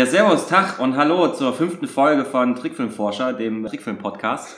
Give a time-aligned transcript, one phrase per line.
[0.00, 4.56] Ja, servus, Tag und hallo zur fünften Folge von Trickfilmforscher, dem Trickfilm-Podcast.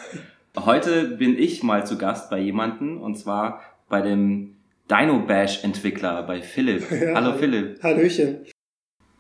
[0.57, 4.55] Heute bin ich mal zu Gast bei jemandem und zwar bei dem
[4.89, 6.89] Dino Bash Entwickler, bei Philipp.
[6.93, 7.83] Ja, hallo Philipp.
[7.83, 8.47] Hallöchen.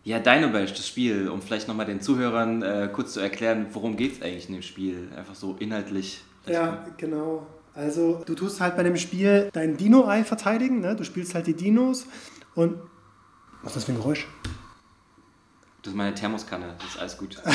[0.04, 3.96] Ja, Dino Bash, das Spiel, um vielleicht nochmal den Zuhörern äh, kurz zu erklären, worum
[3.96, 5.08] geht es eigentlich in dem Spiel?
[5.16, 6.22] Einfach so inhaltlich.
[6.46, 7.48] Ja, genau.
[7.74, 10.94] Also du tust halt bei dem Spiel dein Dino-Ei verteidigen, ne?
[10.94, 12.06] du spielst halt die Dinos
[12.54, 12.76] und...
[13.62, 14.28] Was ist das für ein Geräusch?
[15.82, 17.42] Das ist meine Thermoskanne, das ist alles gut.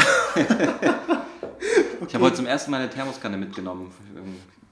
[2.07, 3.91] Ich habe heute zum ersten Mal eine Thermoskanne mitgenommen.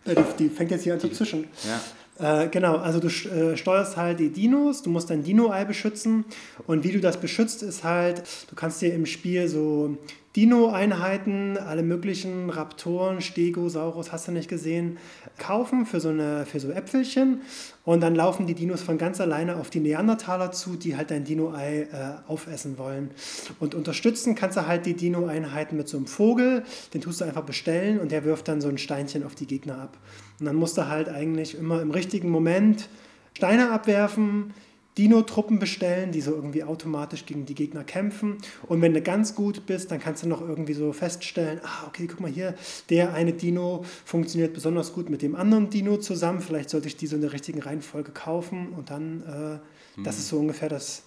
[0.05, 1.47] Die, die fängt jetzt hier an zu zischen.
[1.67, 2.43] Ja.
[2.43, 6.23] Äh, genau, also du äh, steuerst halt die Dinos, du musst dein Dino-Ei beschützen
[6.65, 9.97] und wie du das beschützt ist halt, du kannst dir im Spiel so
[10.35, 14.97] Dino-Einheiten, alle möglichen Raptoren, Stegosaurus, hast du nicht gesehen,
[15.37, 17.41] kaufen für so, eine, für so Äpfelchen
[17.85, 21.23] und dann laufen die Dinos von ganz alleine auf die Neandertaler zu, die halt dein
[21.23, 21.87] Dino-Ei äh,
[22.27, 23.11] aufessen wollen.
[23.59, 26.63] Und unterstützen kannst du halt die Dino-Einheiten mit so einem Vogel,
[26.93, 29.77] den tust du einfach bestellen und der wirft dann so ein Steinchen auf die Gegner
[29.77, 29.97] ab.
[30.39, 32.89] Und dann musst du halt eigentlich immer im richtigen Moment
[33.33, 34.53] Steine abwerfen,
[34.97, 38.37] Dino-Truppen bestellen, die so irgendwie automatisch gegen die Gegner kämpfen.
[38.63, 42.07] Und wenn du ganz gut bist, dann kannst du noch irgendwie so feststellen, ah, okay,
[42.07, 42.55] guck mal hier,
[42.89, 46.39] der eine Dino funktioniert besonders gut mit dem anderen Dino zusammen.
[46.39, 48.69] Vielleicht sollte ich die so in der richtigen Reihenfolge kaufen.
[48.69, 49.59] Und dann,
[49.97, 51.03] äh, das ist so ungefähr das,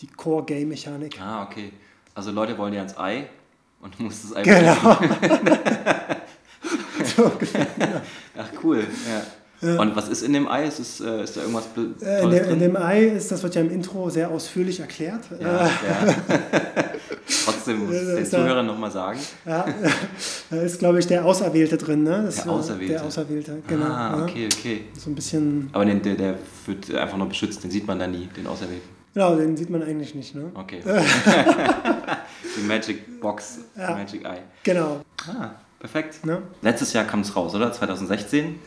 [0.00, 1.20] die Core-Game-Mechanik.
[1.20, 1.72] Ah, okay.
[2.14, 3.28] Also Leute wollen dir ans Ei
[3.80, 4.98] und du musst das Ei Genau.
[7.16, 7.66] so ungefähr.
[8.38, 9.22] Ach cool, ja.
[9.62, 10.66] Und was ist in dem Ei?
[10.66, 11.64] Ist, es, äh, ist da irgendwas
[12.02, 15.22] Äh, In dem, in dem Ei ist, das wird ja im Intro sehr ausführlich erklärt.
[15.40, 15.70] Ja, ja.
[17.44, 19.18] Trotzdem muss ich es den Zuhörern nochmal sagen.
[19.44, 19.64] Ja,
[20.50, 22.22] da ist, glaube ich, der Auserwählte drin, ne?
[22.26, 22.92] Das Der Auserwählte.
[22.94, 23.86] Der Auserwählte, genau.
[23.86, 24.22] ah, ja.
[24.24, 24.84] okay, okay.
[24.98, 26.34] So ein bisschen, Aber den, der, der
[26.66, 28.88] wird einfach nur beschützt, den sieht man da nie, den Auserwählten.
[29.14, 30.50] genau, den sieht man eigentlich nicht, ne?
[30.54, 30.80] Okay.
[32.56, 33.92] die Magic Box, Ja.
[33.92, 34.42] Magic Eye.
[34.62, 35.00] Genau.
[35.26, 36.24] Ah, perfekt.
[36.24, 36.42] Ne?
[36.62, 37.72] Letztes Jahr kam es raus, oder?
[37.72, 38.60] 2016?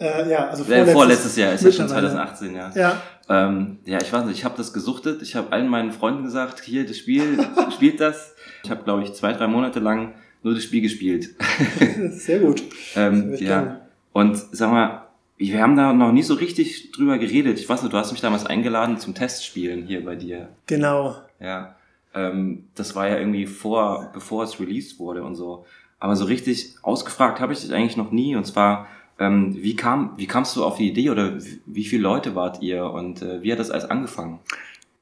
[0.00, 2.10] Äh, ja, also Äh, vorletztes Jahr, ist ja schon mittlerweile.
[2.10, 2.72] 2018, ja.
[2.74, 5.22] Ja, Ähm, ja, ich weiß nicht, ich habe das gesuchtet.
[5.22, 7.38] Ich habe allen meinen Freunden gesagt, hier, das Spiel,
[7.72, 8.34] spielt das.
[8.64, 11.30] Ich habe, glaube ich, zwei, drei Monate lang nur das Spiel gespielt.
[12.10, 12.62] sehr gut.
[12.96, 13.80] ähm, ja.
[14.12, 15.06] Und sag mal,
[15.38, 17.58] wir haben da noch nie so richtig drüber geredet.
[17.58, 20.48] Ich weiß nicht, du hast mich damals eingeladen zum Testspielen hier bei dir.
[20.66, 21.16] Genau.
[21.40, 21.76] Ja.
[22.14, 25.64] Ähm, das war ja irgendwie vor, bevor es released wurde und so.
[25.98, 28.34] Aber so richtig ausgefragt habe ich dich eigentlich noch nie.
[28.36, 28.86] Und zwar,
[29.22, 32.84] ähm, wie kam, wie kamst du auf die Idee oder wie, viele Leute wart ihr
[32.84, 34.40] und äh, wie hat das alles angefangen?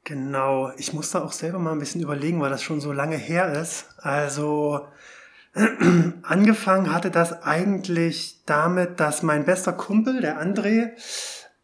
[0.05, 0.71] Genau.
[0.77, 3.53] Ich muss da auch selber mal ein bisschen überlegen, weil das schon so lange her
[3.61, 3.87] ist.
[3.99, 4.87] Also,
[6.23, 10.91] angefangen hatte das eigentlich damit, dass mein bester Kumpel, der André,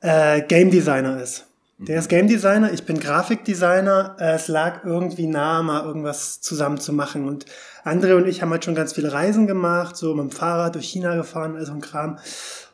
[0.01, 1.47] äh, Game Designer ist.
[1.79, 4.17] Der ist Game Designer, ich bin Grafikdesigner.
[4.19, 7.29] Es lag irgendwie nahe, mal irgendwas zusammen zu machen.
[7.29, 7.45] Und
[7.87, 10.89] André und ich haben halt schon ganz viele Reisen gemacht, so mit dem Fahrrad durch
[10.89, 12.19] China gefahren, also ein Kram.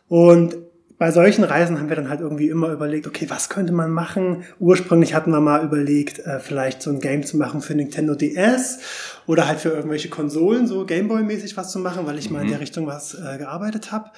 [0.09, 0.57] Und
[0.97, 4.45] bei solchen Reisen haben wir dann halt irgendwie immer überlegt, okay, was könnte man machen?
[4.59, 8.79] Ursprünglich hatten wir mal überlegt, äh, vielleicht so ein Game zu machen für Nintendo DS
[9.27, 12.61] oder halt für irgendwelche Konsolen, so Gameboy-mäßig was zu machen, weil ich mal in der
[12.61, 14.11] Richtung was äh, gearbeitet habe.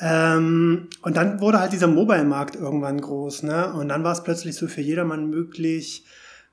[0.00, 3.72] Ähm, und dann wurde halt dieser Mobile-Markt irgendwann groß, ne?
[3.72, 6.04] Und dann war es plötzlich so für jedermann möglich,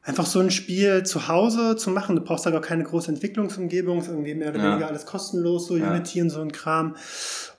[0.03, 2.15] einfach so ein Spiel zu Hause zu machen.
[2.17, 4.71] Du brauchst da gar keine große Entwicklungsumgebung, ist irgendwie mehr oder Ja.
[4.71, 5.89] weniger alles kostenlos, so Ja.
[5.91, 6.95] Unity und so ein Kram.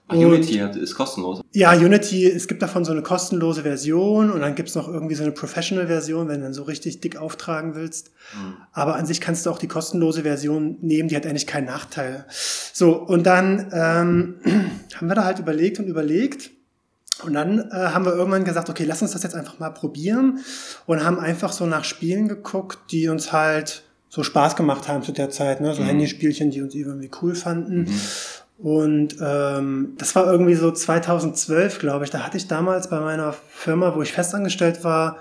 [0.07, 1.41] Ach, Und- Unity ist kostenlos.
[1.53, 5.23] ja, Unity, es gibt davon so eine kostenlose Version und dann gibt's noch irgendwie so
[5.23, 8.11] eine Professional-Version, wenn du dann so richtig dick auftragen willst.
[8.73, 12.27] Aber an sich kannst du auch die kostenlose Version nehmen, die hat eigentlich keinen Nachteil.
[12.75, 14.35] So, und dann ähm,
[14.97, 16.51] haben wir da halt überlegt und überlegt.
[17.23, 20.41] Und dann äh, haben wir irgendwann gesagt, okay, lass uns das jetzt einfach mal probieren
[20.87, 25.13] und haben einfach so nach Spielen geguckt, die uns halt so Spaß gemacht haben zu
[25.13, 25.75] der Zeit, ne?
[25.75, 25.87] so Mhm.
[25.87, 27.89] Handyspielchen, die uns irgendwie cool fanden.
[28.59, 32.11] Und ähm, das war irgendwie so 2012, glaube ich.
[32.11, 35.19] Da hatte ich damals bei meiner Firma, wo ich festangestellt war,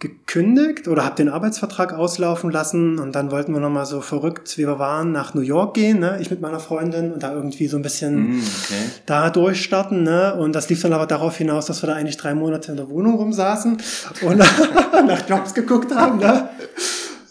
[0.00, 4.66] gekündigt oder habe den Arbeitsvertrag auslaufen lassen und dann wollten wir nochmal so verrückt, wie
[4.66, 6.18] wir waren, nach New York gehen, ne?
[6.20, 8.90] ich mit meiner Freundin und da irgendwie so ein bisschen Mhm, okay.
[9.06, 10.02] da durchstarten.
[10.02, 10.34] Ne?
[10.34, 12.88] Und das lief dann aber darauf hinaus, dass wir da eigentlich drei Monate in der
[12.88, 13.76] Wohnung rumsaßen
[14.22, 14.38] und
[15.06, 16.18] nach Jobs geguckt haben.
[16.18, 16.48] Ne?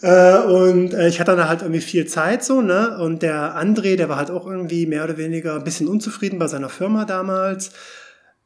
[0.02, 2.98] Äh, und äh, ich hatte dann halt irgendwie viel Zeit so, ne?
[2.98, 6.46] Und der André, der war halt auch irgendwie mehr oder weniger ein bisschen unzufrieden bei
[6.46, 7.72] seiner Firma damals.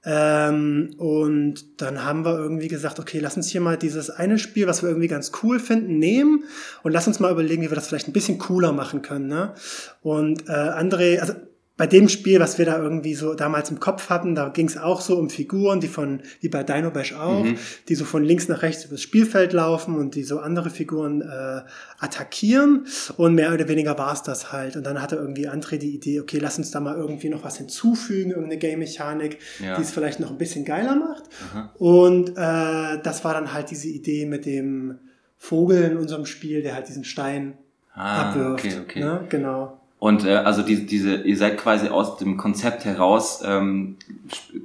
[0.06, 4.66] Ähm, und dann haben wir irgendwie gesagt, okay, lass uns hier mal dieses eine Spiel,
[4.66, 6.44] was wir irgendwie ganz cool finden, nehmen
[6.82, 9.28] und lass uns mal überlegen, wie wir das vielleicht ein bisschen cooler machen können.
[9.28, 9.54] Ne?
[10.02, 11.34] Und äh, André, also
[11.76, 14.76] bei dem Spiel, was wir da irgendwie so damals im Kopf hatten, da ging es
[14.78, 17.58] auch so um Figuren, die von, wie bei Dino Bash auch, mhm.
[17.88, 21.62] die so von links nach rechts übers Spielfeld laufen und die so andere Figuren äh,
[21.98, 22.86] attackieren.
[23.16, 24.76] Und mehr oder weniger war es das halt.
[24.76, 27.56] Und dann hatte irgendwie André die Idee, okay, lass uns da mal irgendwie noch was
[27.56, 29.74] hinzufügen, irgendeine Game-Mechanik, ja.
[29.74, 31.24] die es vielleicht noch ein bisschen geiler macht.
[31.50, 31.72] Aha.
[31.78, 35.00] Und äh, das war dann halt diese Idee mit dem
[35.38, 37.58] Vogel in unserem Spiel, der halt diesen Stein
[37.94, 38.64] ah, abwirft.
[38.64, 39.00] Okay, okay.
[39.00, 39.26] Ne?
[39.28, 39.80] Genau.
[40.04, 43.96] Und äh, also die, diese, ihr seid quasi aus dem Konzept heraus, ähm,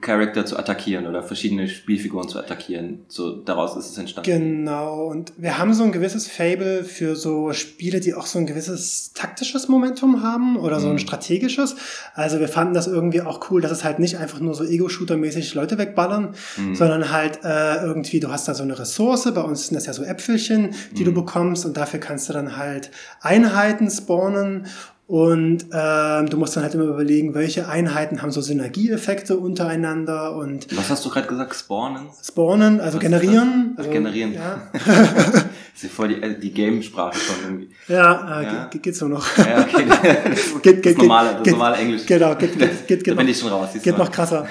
[0.02, 3.06] Charakter zu attackieren oder verschiedene Spielfiguren zu attackieren.
[3.08, 4.30] So daraus ist es entstanden.
[4.30, 5.06] Genau.
[5.06, 9.14] Und wir haben so ein gewisses Fable für so Spiele, die auch so ein gewisses
[9.14, 11.00] taktisches Momentum haben oder so ein mhm.
[11.00, 11.78] strategisches.
[12.16, 15.54] Also wir fanden das irgendwie auch cool, dass es halt nicht einfach nur so Ego-Shooter-mäßig
[15.56, 16.76] Leute wegballern, mhm.
[16.76, 19.34] sondern halt äh, irgendwie, du hast da so eine Ressource.
[19.34, 21.06] Bei uns sind das ja so Äpfelchen, die mhm.
[21.06, 24.68] du bekommst und dafür kannst du dann halt Einheiten spawnen
[25.10, 30.68] und ähm, du musst dann halt immer überlegen, welche Einheiten haben so Synergieeffekte untereinander und.
[30.78, 31.56] Was hast du gerade gesagt?
[31.56, 32.10] Spawnen?
[32.24, 33.74] Spawnen, also Was generieren.
[33.76, 34.36] Also, generieren.
[34.36, 34.70] Ja.
[34.72, 34.84] das
[35.76, 37.70] ist ja voll die, äh, die Game-Sprache schon irgendwie.
[37.88, 38.66] Ja, äh, ja.
[38.66, 39.26] Geht, geht so noch.
[39.40, 39.86] Ja, okay.
[40.30, 42.06] das, geht, geht, das normale, das geht, normale Englisch.
[42.06, 43.70] Genau, geht, geht, geht, geht da bin ich schon raus.
[43.82, 44.46] Geht noch krasser.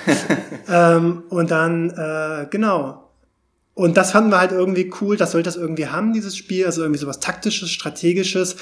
[0.68, 3.07] ähm, und dann, äh, genau,
[3.78, 6.82] und das fanden wir halt irgendwie cool, das sollte das irgendwie haben, dieses Spiel, also
[6.82, 8.56] irgendwie sowas taktisches, strategisches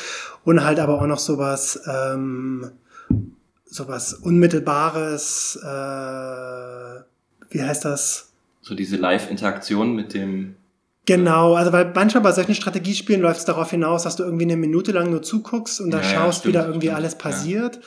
[0.45, 2.71] und halt aber auch noch sowas, ähm,
[3.65, 7.01] sowas unmittelbares, äh,
[7.49, 8.33] wie heißt das?
[8.61, 10.57] So diese Live-Interaktion mit dem
[11.07, 14.57] Genau, also weil manchmal bei solchen Strategiespielen läuft es darauf hinaus, dass du irgendwie eine
[14.57, 17.15] Minute lang nur zuguckst und da ja, schaust, ja, stimmt, wie da irgendwie stimmt, alles
[17.17, 17.77] passiert.
[17.77, 17.83] Ja.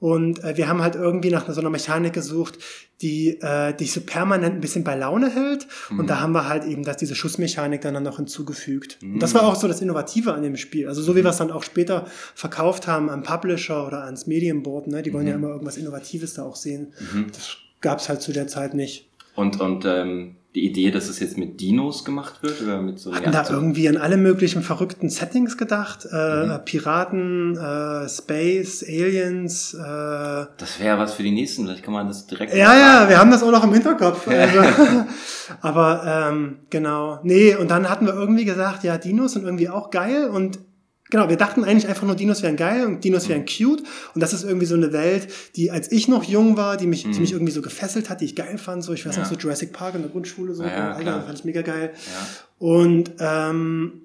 [0.00, 2.58] Und äh, wir haben halt irgendwie nach so einer Mechanik gesucht,
[3.02, 5.66] die äh, dich so permanent ein bisschen bei Laune hält.
[5.90, 6.00] Mhm.
[6.00, 8.98] Und da haben wir halt eben dass diese Schussmechanik dann, dann noch hinzugefügt.
[9.02, 9.14] Mhm.
[9.14, 10.88] Und das war auch so das Innovative an dem Spiel.
[10.88, 11.24] Also so wie mhm.
[11.24, 15.02] wir es dann auch später verkauft haben am Publisher oder ans Medienboard, ne?
[15.02, 15.30] die wollen mhm.
[15.30, 16.94] ja immer irgendwas Innovatives da auch sehen.
[17.12, 17.26] Mhm.
[17.32, 19.10] Das gab es halt zu der Zeit nicht.
[19.34, 23.14] Und, und ähm, die Idee, dass es jetzt mit Dinos gemacht wird oder mit so
[23.14, 26.08] Hatten da irgendwie an alle möglichen verrückten Settings gedacht.
[26.10, 26.64] Äh, mhm.
[26.64, 29.74] Piraten, äh, Space, Aliens.
[29.74, 32.52] Äh, das wäre was für die nächsten, vielleicht kann man das direkt.
[32.52, 34.26] Ja, ja, wir haben das auch noch im Hinterkopf.
[34.26, 34.60] Also.
[35.60, 37.20] Aber ähm, genau.
[37.22, 40.58] Nee, und dann hatten wir irgendwie gesagt, ja, Dinos sind irgendwie auch geil und
[41.10, 43.82] Genau, wir dachten eigentlich einfach nur, Dinos wären geil und Dinos wären cute.
[44.14, 47.04] Und das ist irgendwie so eine Welt, die als ich noch jung war, die mich,
[47.04, 47.12] mhm.
[47.12, 48.84] die mich irgendwie so gefesselt hat, die ich geil fand.
[48.84, 49.22] So, ich weiß ja.
[49.22, 51.92] noch so Jurassic Park in der Grundschule, so, ja, Alter, fand ich mega geil.
[51.94, 52.66] Ja.
[52.66, 54.02] Und, ähm,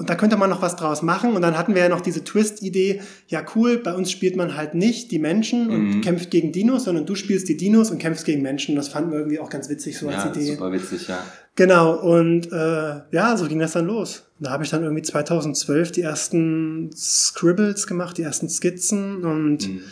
[0.00, 1.36] und da könnte man noch was draus machen.
[1.36, 4.74] Und dann hatten wir ja noch diese Twist-Idee, ja cool, bei uns spielt man halt
[4.74, 6.00] nicht die Menschen und mhm.
[6.00, 8.76] kämpft gegen Dinos, sondern du spielst die Dinos und kämpfst gegen Menschen.
[8.76, 10.52] Das fanden wir irgendwie auch ganz witzig, so als Idee.
[10.52, 11.18] Super witzig, ja.
[11.54, 14.24] Genau, und äh, ja, so ging das dann los.
[14.38, 19.68] Da habe ich dann irgendwie 2012 die ersten Scribbles gemacht, die ersten Skizzen und.
[19.68, 19.82] Mhm.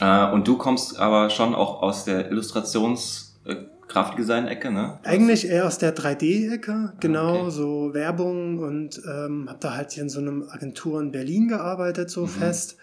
[0.00, 3.56] Äh, und du kommst aber schon auch aus der Illustrations- äh,
[3.90, 4.98] Grafikdesign-Ecke, ne?
[5.02, 7.50] Eigentlich eher aus der 3D-Ecke, genau, okay.
[7.50, 12.08] so Werbung und ähm, habe da halt hier in so einem Agentur in Berlin gearbeitet,
[12.08, 12.28] so mhm.
[12.28, 12.76] fest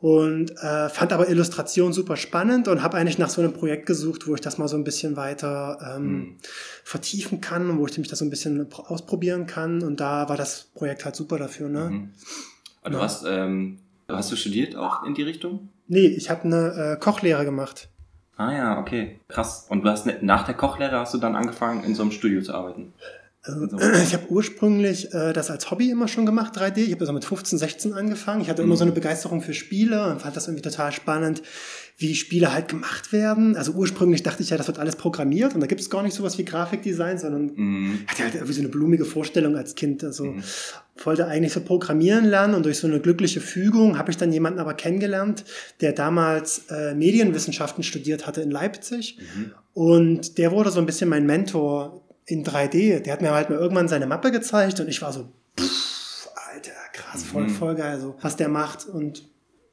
[0.00, 4.26] und äh, fand aber Illustration super spannend und habe eigentlich nach so einem Projekt gesucht,
[4.26, 6.36] wo ich das mal so ein bisschen weiter ähm, mhm.
[6.84, 9.82] vertiefen kann und wo ich mich das so ein bisschen ausprobieren kann.
[9.82, 11.68] Und da war das Projekt halt super dafür.
[11.68, 11.90] Ne?
[11.90, 12.10] Mhm.
[12.82, 12.98] Und ja.
[12.98, 13.78] du hast, ähm,
[14.08, 15.68] hast du studiert auch in die Richtung?
[15.86, 17.90] Nee, ich habe eine äh, Kochlehre gemacht.
[18.40, 19.66] Ah ja, okay, krass.
[19.68, 22.40] Und du hast ne, nach der Kochlehre hast du dann angefangen, in so einem Studio
[22.40, 22.94] zu arbeiten?
[23.42, 23.66] Also,
[24.02, 26.78] ich habe ursprünglich äh, das als Hobby immer schon gemacht, 3D.
[26.78, 28.40] Ich habe also mit 15, 16 angefangen.
[28.40, 28.68] Ich hatte mhm.
[28.68, 31.42] immer so eine Begeisterung für Spiele und fand das irgendwie total spannend,
[32.00, 33.56] wie Spiele halt gemacht werden.
[33.56, 36.14] Also ursprünglich dachte ich ja, das wird alles programmiert und da gibt es gar nicht
[36.14, 37.98] sowas wie Grafikdesign, sondern mhm.
[38.06, 40.02] hatte halt irgendwie so eine blumige Vorstellung als Kind.
[40.02, 40.42] Also mhm.
[41.04, 44.60] wollte eigentlich so programmieren lernen und durch so eine glückliche Fügung habe ich dann jemanden
[44.60, 45.44] aber kennengelernt,
[45.82, 49.18] der damals äh, Medienwissenschaften studiert hatte in Leipzig.
[49.18, 49.52] Mhm.
[49.74, 53.00] Und der wurde so ein bisschen mein Mentor in 3D.
[53.00, 55.28] Der hat mir halt mal irgendwann seine Mappe gezeigt und ich war so,
[55.58, 57.50] pff, Alter, krass, voll, mhm.
[57.50, 58.86] voll geil, so, was der macht.
[58.86, 59.29] Und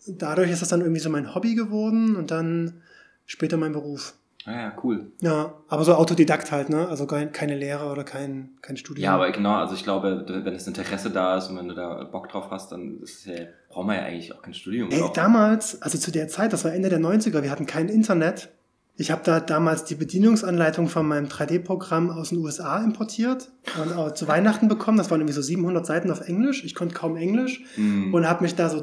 [0.07, 2.81] dadurch ist das dann irgendwie so mein Hobby geworden und dann
[3.25, 4.13] später mein Beruf.
[4.47, 5.11] Ah ja, cool.
[5.19, 6.87] Ja, aber so Autodidakt halt, ne?
[6.87, 9.03] Also keine Lehre oder kein, kein Studium.
[9.03, 12.05] Ja, aber genau, also ich glaube, wenn das Interesse da ist und wenn du da
[12.05, 13.35] Bock drauf hast, dann ist ja,
[13.69, 14.89] braucht man ja eigentlich auch kein Studium.
[14.89, 18.47] Ey, damals, also zu der Zeit, das war Ende der 90er, wir hatten kein Internet.
[18.95, 24.13] Ich habe da damals die Bedienungsanleitung von meinem 3D-Programm aus den USA importiert und auch
[24.13, 24.97] zu Weihnachten bekommen.
[24.97, 26.63] Das waren irgendwie so 700 Seiten auf Englisch.
[26.63, 28.13] Ich konnte kaum Englisch mm.
[28.13, 28.79] und habe mich da so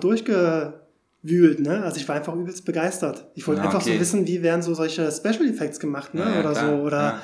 [1.24, 1.60] durchgewühlt.
[1.60, 1.82] Ne?
[1.82, 3.26] Also ich war einfach übelst begeistert.
[3.34, 3.94] Ich wollte ja, einfach okay.
[3.94, 6.22] so wissen, wie werden so solche Special Effects gemacht ne?
[6.22, 6.76] Ja, oder klar.
[6.76, 6.82] so.
[6.82, 7.22] Oder,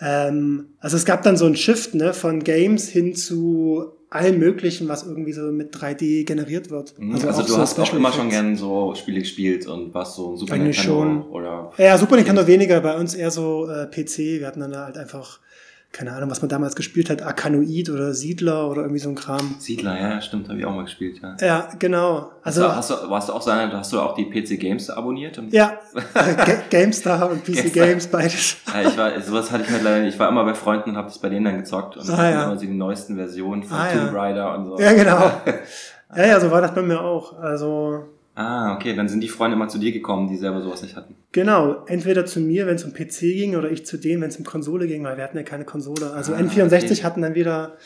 [0.00, 2.12] ähm, also es gab dann so ein Shift ne?
[2.12, 6.96] von Games hin zu allem Möglichen, was irgendwie so mit 3D generiert wird.
[6.98, 7.14] Mhm.
[7.14, 8.42] Also, also du so hast auch Special immer schon Effects.
[8.42, 11.30] gern so Spiele gespielt und warst so ein Super Eigentlich Nintendo schon.
[11.30, 14.18] oder Ja, Super Nintendo weniger, bei uns eher so äh, PC.
[14.40, 15.40] Wir hatten dann halt einfach,
[15.96, 19.54] keine Ahnung, was man damals gespielt hat, Arkanoid oder Siedler oder irgendwie so ein Kram.
[19.60, 21.36] Siedler, ja, stimmt, habe ich auch mal gespielt, ja.
[21.40, 22.32] Ja, genau.
[22.42, 25.38] Also, Also, hast du, warst du auch sein, hast du auch die PC Games abonniert?
[25.38, 25.78] Und, ja,
[26.14, 27.86] Ga- GameStar und PC GameStar.
[27.86, 28.56] Games, beides.
[28.74, 31.06] Ja, ich war, sowas hatte ich halt leider, ich war immer bei Freunden und habe
[31.06, 32.44] das bei denen dann gezockt und Ah, hatten ja.
[32.46, 34.12] immer so die neuesten Versionen von Ah, Tomb.
[34.12, 34.78] Raider und so.
[34.80, 35.30] Ja, genau.
[36.16, 37.36] Ja, ja, so war das bei mir auch.
[37.40, 38.04] Also,
[38.36, 41.14] Ah, okay, dann sind die Freunde immer zu dir gekommen, die selber sowas nicht hatten.
[41.32, 44.36] Genau, entweder zu mir, wenn es um PC ging, oder ich zu denen, wenn es
[44.36, 46.10] um Konsole ging, weil wir hatten ja keine Konsole.
[46.12, 47.02] Also Ah, N64 okay.
[47.04, 47.76] hatten dann wieder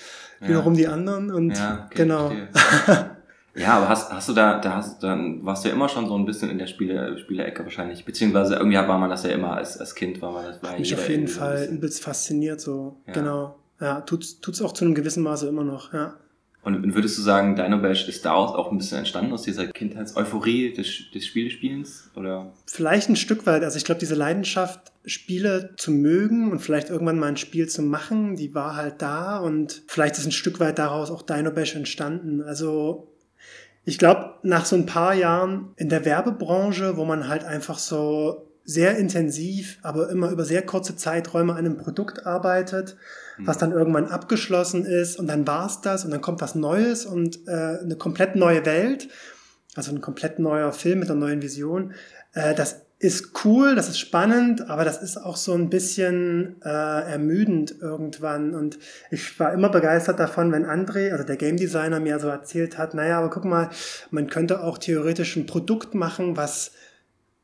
[0.41, 0.49] Ja.
[0.49, 2.33] wiederum die anderen und Ja, okay, genau.
[3.55, 6.15] Ja, aber hast, hast du da, da hast, dann warst du ja immer schon so
[6.17, 8.05] ein bisschen in der Spiele, Spielecke wahrscheinlich.
[8.05, 10.79] Beziehungsweise irgendwie war man das ja immer als, als Kind, war man das war ja
[10.79, 11.77] Mich auf jeden so ein Fall bisschen.
[11.77, 13.13] übelst fasziniert, so Ja.
[13.15, 13.57] genau.
[13.81, 16.15] Ja, tut's, tut's auch zu einem gewissen Maße immer noch, ja.
[16.63, 20.73] Und würdest du sagen, Dino Bash ist daraus auch ein bisschen entstanden, aus dieser Kindheitseuphorie
[20.73, 22.11] des, des Spielespielens?
[22.15, 22.53] Oder?
[22.67, 27.19] Vielleicht ein Stück weit, also ich glaube, diese Leidenschaft, Spiele zu mögen und vielleicht irgendwann
[27.19, 30.79] mal ein Spiel zu machen, die war halt da und vielleicht ist ein Stück weit
[30.79, 32.43] daraus auch Dino Bash entstanden.
[32.43, 33.09] Also
[33.85, 38.48] ich glaube, nach so ein paar Jahren in der Werbebranche, wo man halt einfach so
[38.69, 42.99] sehr intensiv, aber immer über sehr kurze Zeiträume an einem Produkt arbeitet,
[43.39, 47.49] was dann irgendwann abgeschlossen ist und dann war's das und dann kommt was Neues und
[47.49, 49.09] äh, eine komplett neue Welt,
[49.75, 51.95] also ein komplett neuer Film mit einer neuen Vision.
[52.35, 56.69] Äh, das ist cool, das ist spannend, aber das ist auch so ein bisschen äh,
[56.69, 58.55] ermüdend irgendwann.
[58.55, 58.79] Und
[59.11, 62.93] ich war immer begeistert davon, wenn André, also der Game Designer, mir so erzählt hat,
[62.93, 63.71] naja, aber guck mal,
[64.11, 66.73] man könnte auch theoretisch ein Produkt machen, was,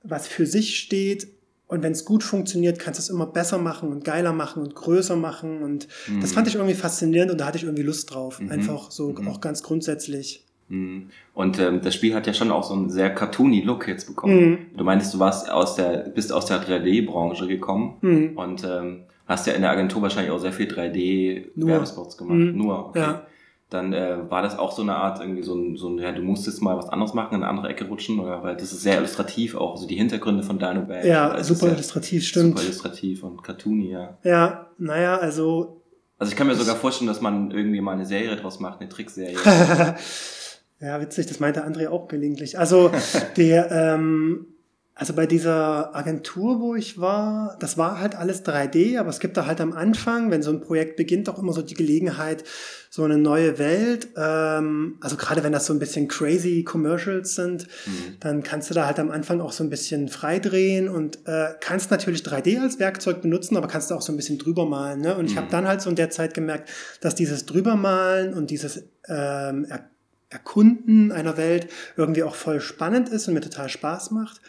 [0.05, 1.27] was für sich steht.
[1.67, 4.75] Und wenn es gut funktioniert, kannst du es immer besser machen und geiler machen und
[4.75, 5.63] größer machen.
[5.63, 5.89] Und
[6.21, 8.39] das fand ich irgendwie faszinierend und da hatte ich irgendwie Lust drauf.
[8.39, 8.51] Mhm.
[8.53, 9.27] Einfach so Mhm.
[9.29, 10.45] auch ganz grundsätzlich.
[10.69, 11.09] Mhm.
[11.33, 14.51] Und ähm, das Spiel hat ja schon auch so einen sehr cartoony Look jetzt bekommen.
[14.51, 14.59] Mhm.
[14.77, 18.37] Du meintest, du warst aus der, bist aus der 3D-Branche gekommen Mhm.
[18.37, 20.77] und ähm, hast ja in der Agentur wahrscheinlich auch sehr viel Nur.
[20.77, 22.37] 3D-Werbespots gemacht.
[22.37, 22.57] Mhm.
[22.59, 22.99] Nur, okay.
[23.01, 23.27] Ja.
[23.75, 26.23] Dann äh, war das auch so eine Art, irgendwie so ein, so ein, ja, du
[26.23, 28.99] musstest mal was anderes machen, in eine andere Ecke rutschen, oder weil das ist sehr
[28.99, 31.05] illustrativ auch, also die Hintergründe von Dino Bash.
[31.05, 32.57] Ja, ist super illustrativ, stimmt.
[32.57, 34.17] Super illustrativ und cartoony, ja.
[34.23, 35.83] Ja, naja, also
[36.19, 38.89] Also ich kann mir sogar vorstellen, dass man irgendwie mal eine Serie draus macht, eine
[38.89, 39.37] Trickserie.
[40.81, 42.59] ja, witzig, das meinte André auch gelegentlich.
[42.59, 42.93] Also
[43.37, 44.47] der, ähm,
[44.97, 49.37] also bei dieser Agentur, wo ich war, das war halt alles 3D, aber es gibt
[49.37, 52.45] da halt am Anfang, wenn so ein Projekt beginnt, auch immer so die Gelegenheit,
[52.91, 57.67] so eine neue Welt, ähm, also gerade wenn das so ein bisschen crazy Commercials sind,
[57.87, 58.17] Mhm.
[58.21, 61.91] dann kannst du da halt am Anfang auch so ein bisschen freidrehen und äh, kannst
[61.91, 65.01] natürlich 3D als Werkzeug benutzen, aber kannst du auch so ein bisschen drüber malen.
[65.01, 65.17] Ne?
[65.17, 66.71] Und ich habe dann halt so in der Zeit gemerkt,
[67.01, 69.91] dass dieses drübermalen und dieses ähm, er
[70.31, 74.41] Erkunden einer Welt irgendwie auch voll spannend ist und mir total Spaß macht.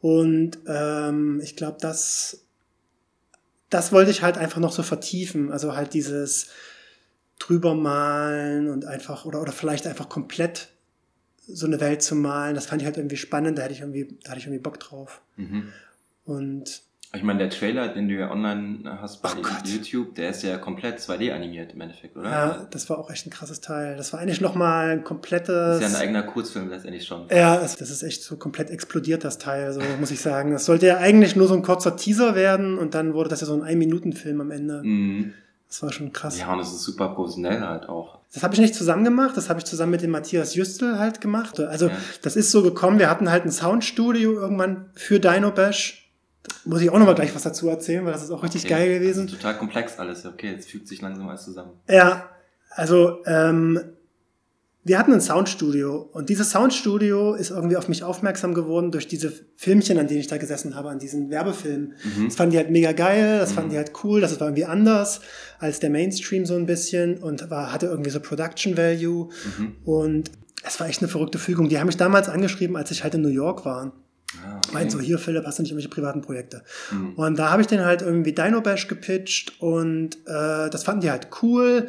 [0.00, 2.44] Und ähm, ich glaube, das,
[3.70, 5.50] das wollte ich halt einfach noch so vertiefen.
[5.52, 6.48] Also halt dieses
[7.38, 10.68] drübermalen und einfach, oder, oder vielleicht einfach komplett
[11.46, 12.54] so eine Welt zu malen.
[12.54, 14.78] Das fand ich halt irgendwie spannend, da hätte ich irgendwie, da hatte ich irgendwie Bock
[14.80, 15.22] drauf.
[15.36, 15.72] Mhm.
[16.24, 16.82] Und
[17.14, 19.66] Ich meine, der Trailer, den du ja online hast bei Gott.
[19.66, 22.30] YouTube, der ist ja komplett 2D animiert im Endeffekt, oder?
[22.30, 23.96] ja, das war auch echt ein krasses Teil.
[23.96, 25.76] Das war eigentlich nochmal ein Das komplettes.
[25.76, 27.26] ist ja ein eigener Kurzfilm letztendlich schon.
[27.30, 30.52] Ja, das ist echt so komplett explodiert, das Teil, so muss ich sagen.
[30.52, 33.46] Das sollte ja eigentlich nur so ein kurzer Teaser werden und dann wurde das ja
[33.46, 34.82] so ein Ein-Minuten-Film am Ende.
[34.84, 35.32] Mhm.
[35.66, 36.38] Das war schon krass.
[36.38, 38.18] Ja, und es ist super professionell halt auch.
[38.34, 41.22] Das habe ich nicht zusammen gemacht, das habe ich zusammen mit dem Matthias Jüstel halt
[41.22, 41.58] gemacht.
[41.60, 41.96] Also Ja.
[42.20, 46.07] das ist so gekommen, wir hatten halt ein Soundstudio irgendwann für Dino Bash.
[46.64, 48.74] Muss ich auch nochmal gleich was dazu erzählen, weil das ist auch richtig Okay.
[48.74, 49.26] geil gewesen.
[49.26, 50.24] ist total komplex alles.
[50.26, 51.72] Okay, jetzt fügt sich langsam alles zusammen.
[51.88, 52.28] Ja,
[52.70, 53.80] also ähm,
[54.84, 59.30] wir hatten ein Soundstudio und dieses Soundstudio ist irgendwie auf mich aufmerksam geworden durch diese
[59.56, 61.94] Filmchen, an denen ich da gesessen habe, an diesen Werbefilmen.
[62.16, 62.24] Mhm.
[62.26, 65.20] Das fanden die halt mega geil, das fanden die halt cool, das war irgendwie anders
[65.58, 69.28] als der Mainstream so ein bisschen und war, hatte irgendwie so Production Value
[69.58, 69.76] Mhm.
[69.84, 70.30] und
[70.64, 71.68] es war echt eine verrückte Fügung.
[71.68, 73.92] Die haben mich damals angeschrieben, als ich halt in New York war.
[74.36, 74.74] Ah, okay.
[74.74, 76.62] Meint so, hier Philipp, hast du nicht irgendwelche privaten Projekte?
[76.90, 77.14] Mhm.
[77.14, 81.10] Und da habe ich den halt irgendwie Dino Bash gepitcht und äh, das fanden die
[81.10, 81.86] halt cool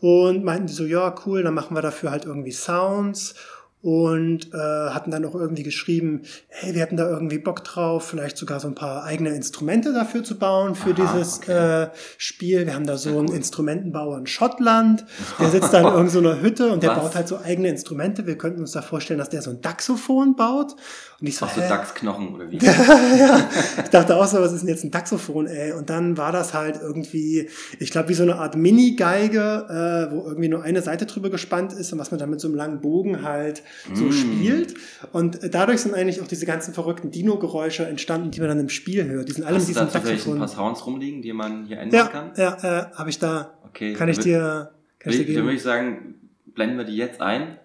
[0.00, 3.34] und meinten die so, ja, cool, dann machen wir dafür halt irgendwie Sounds.
[3.82, 8.36] Und äh, hatten dann auch irgendwie geschrieben, hey, wir hätten da irgendwie Bock drauf, vielleicht
[8.36, 11.82] sogar so ein paar eigene Instrumente dafür zu bauen für Aha, dieses okay.
[11.82, 12.64] äh, Spiel.
[12.66, 15.04] Wir haben da so einen Instrumentenbauer in Schottland,
[15.40, 16.98] der sitzt da in irgendeiner Hütte und der Was?
[17.00, 18.24] baut halt so eigene Instrumente.
[18.24, 20.76] Wir könnten uns da vorstellen, dass der so ein Daxophon baut.
[21.20, 22.58] Und ich so, Ach, so Dachsknochen oder wie?
[22.64, 23.48] ja,
[23.82, 25.72] ich dachte auch so, was ist denn jetzt ein Daxophon, ey?
[25.72, 27.48] Und dann war das halt irgendwie,
[27.80, 31.72] ich glaube, wie so eine Art Mini-Geige, äh, wo irgendwie nur eine Seite drüber gespannt
[31.72, 33.62] ist und was man dann mit so einem langen Bogen halt
[33.94, 34.12] so mm.
[34.12, 34.74] spielt.
[35.12, 39.04] Und dadurch sind eigentlich auch diese ganzen verrückten Dino-Geräusche entstanden, die man dann im Spiel
[39.08, 39.28] hört.
[39.28, 40.34] Die sind alle Hast mit diesem Saxophon.
[40.34, 42.32] ein paar Sounds rumliegen, die man hier ändern ja, kann?
[42.36, 43.58] Ja, äh, habe ich da.
[43.68, 43.94] Okay.
[43.94, 45.36] Kann ich dir, kann ich dir geben?
[45.36, 46.14] Dann würde ich sagen,
[46.54, 47.58] blenden wir die jetzt ein.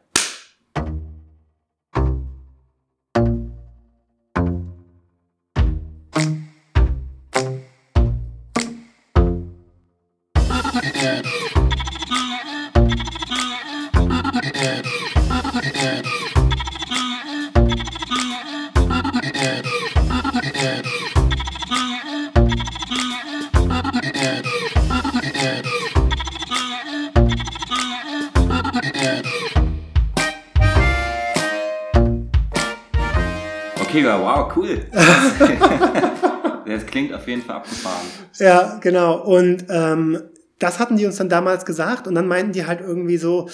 [37.58, 38.08] Abgefahren.
[38.40, 39.18] Ja, genau.
[39.18, 40.22] Und ähm,
[40.60, 43.50] das hatten die uns dann damals gesagt und dann meinten die halt irgendwie so,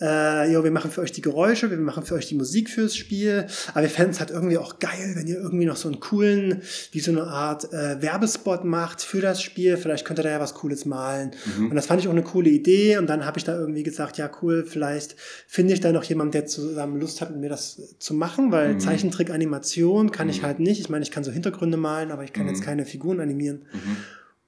[0.00, 2.96] äh, jo, wir machen für euch die Geräusche, wir machen für euch die Musik fürs
[2.96, 6.00] Spiel, aber wir fänden es halt irgendwie auch geil, wenn ihr irgendwie noch so einen
[6.00, 10.30] coolen, wie so eine Art äh, Werbespot macht für das Spiel, vielleicht könnt ihr da
[10.30, 11.30] ja was Cooles malen.
[11.56, 11.70] Mhm.
[11.70, 14.18] Und das fand ich auch eine coole Idee und dann habe ich da irgendwie gesagt,
[14.18, 15.14] ja cool, vielleicht
[15.46, 18.74] finde ich da noch jemand, der zusammen Lust hat, mit mir das zu machen, weil
[18.74, 18.80] mhm.
[18.80, 20.32] Zeichentrick-Animation kann mhm.
[20.32, 20.80] ich halt nicht.
[20.80, 22.64] Ich meine, ich kann so Hintergründe malen, aber ich kann jetzt mhm.
[22.64, 23.66] keine Figuren animieren.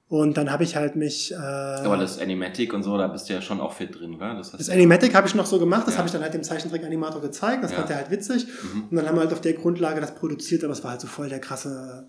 [0.09, 1.33] Und dann habe ich halt mich.
[1.33, 4.35] Äh, Aber das Animatic und so, da bist du ja schon auch fit drin, oder?
[4.35, 5.97] Das, das Animatic habe ich noch so gemacht, das ja.
[5.97, 7.79] habe ich dann halt dem Zeichentrick-Animator gezeigt, das ja.
[7.79, 8.47] fand er halt witzig.
[8.47, 8.83] Mhm.
[8.89, 11.07] Und dann haben wir halt auf der Grundlage das produziert, aber es war halt so
[11.07, 12.07] voll der krasse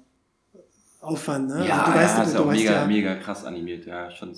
[1.01, 1.67] Aufwand, ne?
[1.67, 4.11] Ja, also, du weißt, ja, du, ist du auch mega, ja, mega krass animiert, ja,
[4.13, 4.33] schon.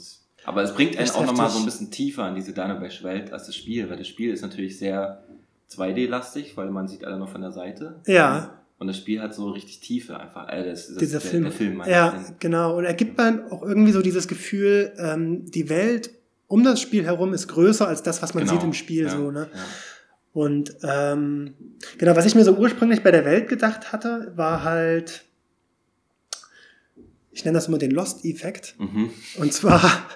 [0.45, 3.57] Aber es bringt einen auch nochmal so ein bisschen tiefer in diese Dinobash-Welt als das
[3.57, 5.23] Spiel, weil das Spiel ist natürlich sehr
[5.71, 8.01] 2D-lastig, weil man sieht alle noch von der Seite.
[8.07, 8.60] Ja.
[8.81, 10.49] Und das Spiel hat so richtig Tiefe einfach.
[10.49, 11.43] Äh, das, das Dieser der, Film.
[11.45, 12.79] Der Film ja, genau.
[12.79, 16.11] Und er gibt einem auch irgendwie so dieses Gefühl, ähm, die Welt
[16.49, 18.55] um das Spiel herum ist größer als das, was man genau.
[18.55, 19.05] sieht im Spiel.
[19.05, 19.51] Ja, so, ne?
[19.53, 19.61] Ja.
[20.33, 21.55] Und ähm,
[21.99, 25.27] genau, was ich mir so ursprünglich bei der Welt gedacht hatte, war halt,
[27.31, 28.77] ich nenne das immer den Lost-Effekt.
[28.79, 29.11] Mhm.
[29.37, 30.09] Und zwar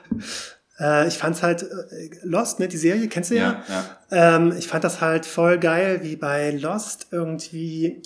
[0.78, 3.62] äh, ich fand's halt äh, Lost, ne, die Serie, kennst du ja?
[3.68, 4.36] ja, ja.
[4.36, 8.02] Ähm, ich fand das halt voll geil, wie bei Lost irgendwie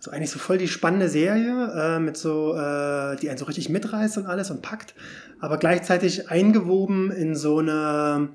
[0.00, 3.68] so eigentlich so voll die spannende Serie äh, mit so, äh, die einen so richtig
[3.68, 4.94] mitreißt und alles und packt,
[5.40, 8.30] aber gleichzeitig eingewoben in so eine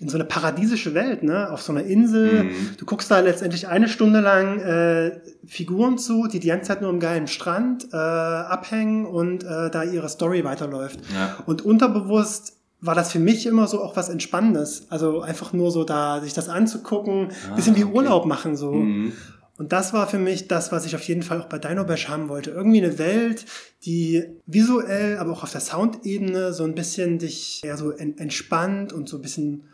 [0.00, 2.44] in so eine paradiesische Welt, ne, auf so einer Insel.
[2.44, 2.70] Mhm.
[2.78, 6.88] Du guckst da letztendlich eine Stunde lang äh, Figuren zu, die die ganze Zeit nur
[6.88, 11.00] am geilen Strand äh, abhängen und äh, da ihre Story weiterläuft.
[11.14, 11.36] Ja.
[11.44, 14.86] Und unterbewusst war das für mich immer so auch was Entspannendes.
[14.90, 17.94] Also einfach nur so da, sich das anzugucken, ah, bisschen wie okay.
[17.94, 18.72] Urlaub machen so.
[18.72, 19.12] Mhm.
[19.58, 22.08] Und das war für mich das, was ich auf jeden Fall auch bei Dino Bash
[22.08, 22.50] haben wollte.
[22.50, 23.44] Irgendwie eine Welt,
[23.84, 29.06] die visuell, aber auch auf der Soundebene so ein bisschen dich eher so entspannt und
[29.06, 29.64] so ein bisschen,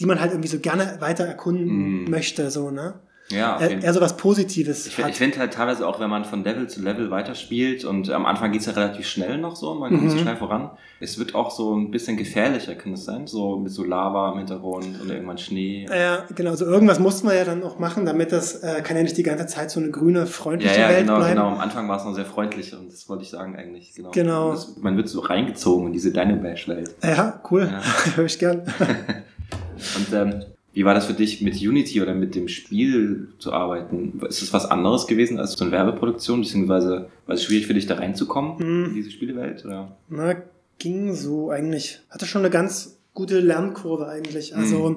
[0.00, 2.10] die man halt irgendwie so gerne weiter erkunden mm.
[2.10, 2.98] möchte, so, ne?
[3.32, 4.86] Ja, eher, eher so was Positives.
[4.86, 8.26] Ich, ich finde halt teilweise auch, wenn man von Level zu Level weiterspielt und am
[8.26, 10.10] Anfang geht's ja relativ schnell noch so, man kommt mhm.
[10.10, 10.70] so schnell voran.
[11.00, 13.26] Es wird auch so ein bisschen gefährlicher, kann es sein?
[13.26, 15.86] So mit so Lava im Hintergrund und irgendwann Schnee.
[15.90, 16.54] Ja, genau.
[16.54, 19.22] So irgendwas mussten wir ja dann auch machen, damit das äh, kann ja nicht die
[19.22, 21.34] ganze Zeit so eine grüne, freundliche ja, ja, Welt genau, bleiben.
[21.34, 23.94] Genau, am Anfang war es noch sehr freundlich und das wollte ich sagen eigentlich.
[23.94, 24.10] Genau.
[24.12, 24.52] genau.
[24.52, 26.94] Das, man wird so reingezogen in diese Dynabash-Welt.
[27.02, 27.68] Ja, cool.
[27.70, 27.82] Ja.
[28.16, 28.60] Hör ich gern.
[29.96, 34.20] und ähm, wie war das für dich, mit Unity oder mit dem Spiel zu arbeiten?
[34.26, 37.86] Ist es was anderes gewesen als so eine Werbeproduktion, beziehungsweise war es schwierig für dich
[37.86, 38.84] da reinzukommen hm.
[38.86, 39.64] in diese Spielewelt?
[39.64, 39.96] Oder?
[40.08, 40.36] Na,
[40.78, 42.00] ging so eigentlich.
[42.08, 44.56] Hatte schon eine ganz gute Lernkurve eigentlich.
[44.56, 44.96] Also hm.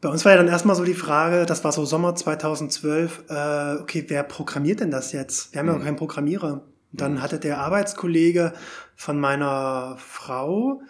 [0.00, 3.74] bei uns war ja dann erstmal so die Frage, das war so Sommer 2012, äh,
[3.82, 5.52] okay, wer programmiert denn das jetzt?
[5.52, 5.74] Wir haben hm.
[5.74, 6.62] ja auch keinen Programmierer.
[6.92, 7.22] Dann hm.
[7.22, 8.54] hatte der Arbeitskollege
[8.96, 10.80] von meiner Frau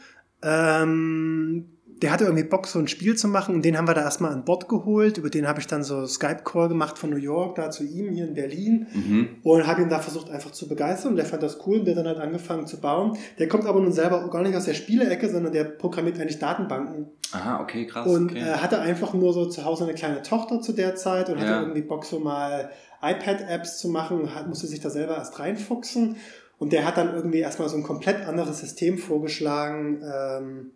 [0.42, 1.66] ähm,
[2.02, 4.32] der hatte irgendwie Bock, so ein Spiel zu machen und den haben wir da erstmal
[4.32, 5.18] an Bord geholt.
[5.18, 8.26] Über den habe ich dann so Skype-Call gemacht von New York da zu ihm hier
[8.26, 9.28] in Berlin mhm.
[9.42, 11.12] und habe ihn da versucht einfach zu begeistern.
[11.12, 13.18] Und der fand das cool und der dann halt angefangen zu bauen.
[13.38, 17.08] Der kommt aber nun selber gar nicht aus der Spielecke, sondern der programmiert eigentlich Datenbanken.
[17.32, 18.06] Aha, okay, krass.
[18.06, 18.40] Und okay.
[18.40, 21.44] Äh, hatte einfach nur so zu Hause eine kleine Tochter zu der Zeit und ja.
[21.44, 22.70] hatte irgendwie Bock, so mal
[23.02, 26.16] iPad-Apps zu machen und hat, musste sich da selber erst reinfuchsen.
[26.58, 30.02] Und der hat dann irgendwie erstmal so ein komplett anderes System vorgeschlagen.
[30.02, 30.70] Ähm,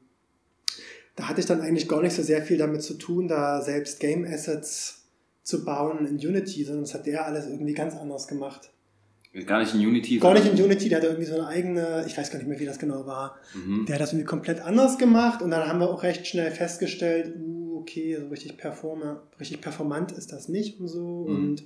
[1.17, 4.01] da hatte ich dann eigentlich gar nicht so sehr viel damit zu tun, da selbst
[4.01, 5.05] Game Assets
[5.43, 8.71] zu bauen in Unity, sondern das hat der alles irgendwie ganz anders gemacht.
[9.47, 10.19] Gar nicht in Unity?
[10.19, 12.61] Gar nicht in Unity, der hat irgendwie so eine eigene, ich weiß gar nicht mehr,
[12.61, 13.37] wie das genau war.
[13.53, 13.85] Mhm.
[13.85, 17.35] Der hat das irgendwie komplett anders gemacht und dann haben wir auch recht schnell festgestellt,
[17.37, 21.27] uh, okay, so richtig, performer, richtig performant ist das nicht und so.
[21.29, 21.37] Mhm.
[21.37, 21.65] Und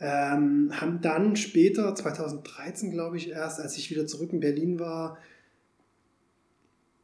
[0.00, 5.18] ähm, haben dann später, 2013 glaube ich erst, als ich wieder zurück in Berlin war,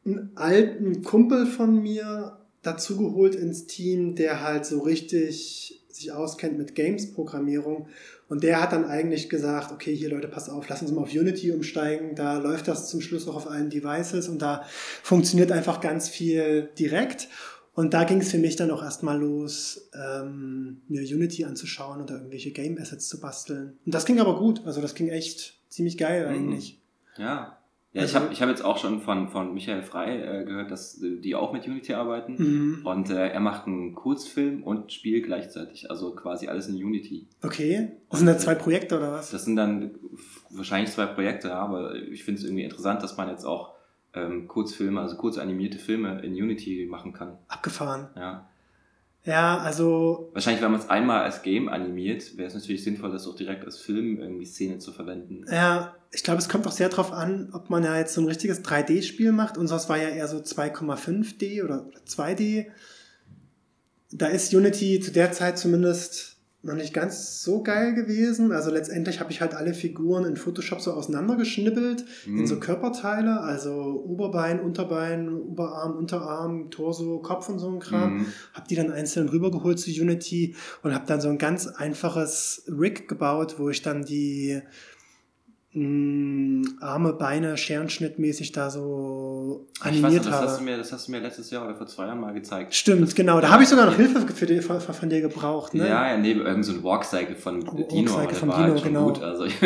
[0.05, 6.75] einen alten Kumpel von mir dazugeholt ins Team, der halt so richtig sich auskennt mit
[6.75, 7.87] Games-Programmierung.
[8.27, 11.13] Und der hat dann eigentlich gesagt, okay, hier Leute, pass auf, lass uns mal auf
[11.13, 12.15] Unity umsteigen.
[12.15, 14.63] Da läuft das zum Schluss auch auf allen Devices und da
[15.03, 17.29] funktioniert einfach ganz viel direkt.
[17.75, 22.15] Und da ging es für mich dann auch erstmal los, ähm, mir Unity anzuschauen oder
[22.15, 23.77] irgendwelche Game Assets zu basteln.
[23.85, 24.61] Und das ging aber gut.
[24.65, 26.33] Also das ging echt ziemlich geil mhm.
[26.33, 26.79] eigentlich.
[27.17, 27.57] Ja,
[27.95, 30.99] ja, ich habe ich hab jetzt auch schon von, von Michael Frey äh, gehört, dass
[30.99, 32.35] die auch mit Unity arbeiten.
[32.37, 32.85] Mhm.
[32.85, 35.89] Und äh, er macht einen Kurzfilm und Spiel gleichzeitig.
[35.89, 37.27] Also quasi alles in Unity.
[37.41, 37.93] Okay.
[38.09, 39.31] Das sind dann zwei Projekte oder was?
[39.31, 39.91] Das sind dann
[40.49, 43.75] wahrscheinlich zwei Projekte, aber ich finde es irgendwie interessant, dass man jetzt auch
[44.13, 47.37] ähm, Kurzfilme, also kurz animierte Filme in Unity machen kann.
[47.47, 48.09] Abgefahren.
[48.17, 48.49] Ja.
[49.25, 50.29] Ja, also.
[50.33, 53.65] Wahrscheinlich, wenn man es einmal als Game animiert, wäre es natürlich sinnvoll, das auch direkt
[53.65, 55.45] als Film irgendwie Szene zu verwenden.
[55.51, 58.27] Ja, ich glaube, es kommt auch sehr darauf an, ob man ja jetzt so ein
[58.27, 59.57] richtiges 3D-Spiel macht.
[59.57, 62.67] Unseres war ja eher so 2,5D oder 2D.
[64.11, 66.34] Da ist Unity zu der Zeit zumindest
[66.65, 68.51] noch nicht ganz so geil gewesen.
[68.51, 72.39] Also letztendlich habe ich halt alle Figuren in Photoshop so auseinandergeschnippelt mhm.
[72.39, 78.17] in so Körperteile, also Oberbein, Unterbein, Oberarm, Unterarm, Torso, Kopf und so ein Kram.
[78.17, 78.25] Mhm.
[78.53, 83.07] Habe die dann einzeln rübergeholt zu Unity und habe dann so ein ganz einfaches Rig
[83.07, 84.61] gebaut, wo ich dann die
[85.75, 90.47] mh, mm, Arme, Beine, Scherenschnittmäßig da so animiert ich weiß, das habe.
[90.47, 92.73] Hast du mir, das hast du mir letztes Jahr oder vor zwei Jahren mal gezeigt.
[92.73, 93.39] Stimmt, das, genau.
[93.41, 95.73] Da habe ich sogar noch Hilfe für die, von, von dir gebraucht.
[95.73, 95.87] Ne?
[95.87, 98.13] Ja, ja, neben irgendein so ein Walkcycle von Dino.
[98.13, 99.05] Walkcycle von Dino, halt genau.
[99.05, 99.21] Gut.
[99.21, 99.45] Also,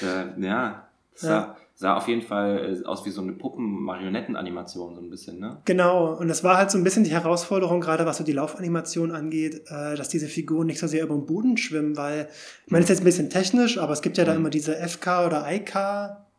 [0.40, 0.88] ja,
[1.20, 1.49] ja
[1.80, 5.62] sah auf jeden Fall äh, aus wie so eine Puppen-Marionettenanimation, so ein bisschen, ne?
[5.64, 9.12] Genau, und das war halt so ein bisschen die Herausforderung, gerade was so die Laufanimation
[9.12, 12.28] angeht, äh, dass diese Figuren nicht so sehr über den Boden schwimmen, weil,
[12.66, 14.40] ich meine, das ist jetzt ein bisschen technisch, aber es gibt ja da mhm.
[14.40, 15.74] immer diese FK oder IK,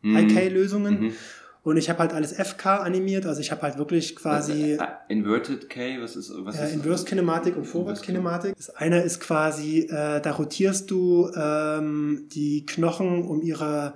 [0.04, 0.16] mhm.
[0.16, 1.02] IK-Lösungen.
[1.02, 1.14] Mhm.
[1.64, 4.78] Und ich habe halt alles FK animiert, also ich habe halt wirklich quasi.
[4.80, 8.56] Uh, inverted K, was ist was äh, ist Inverse Kinematik und Forward Kinematik.
[8.56, 13.94] Das eine ist quasi, äh, da rotierst du ähm, die Knochen um ihre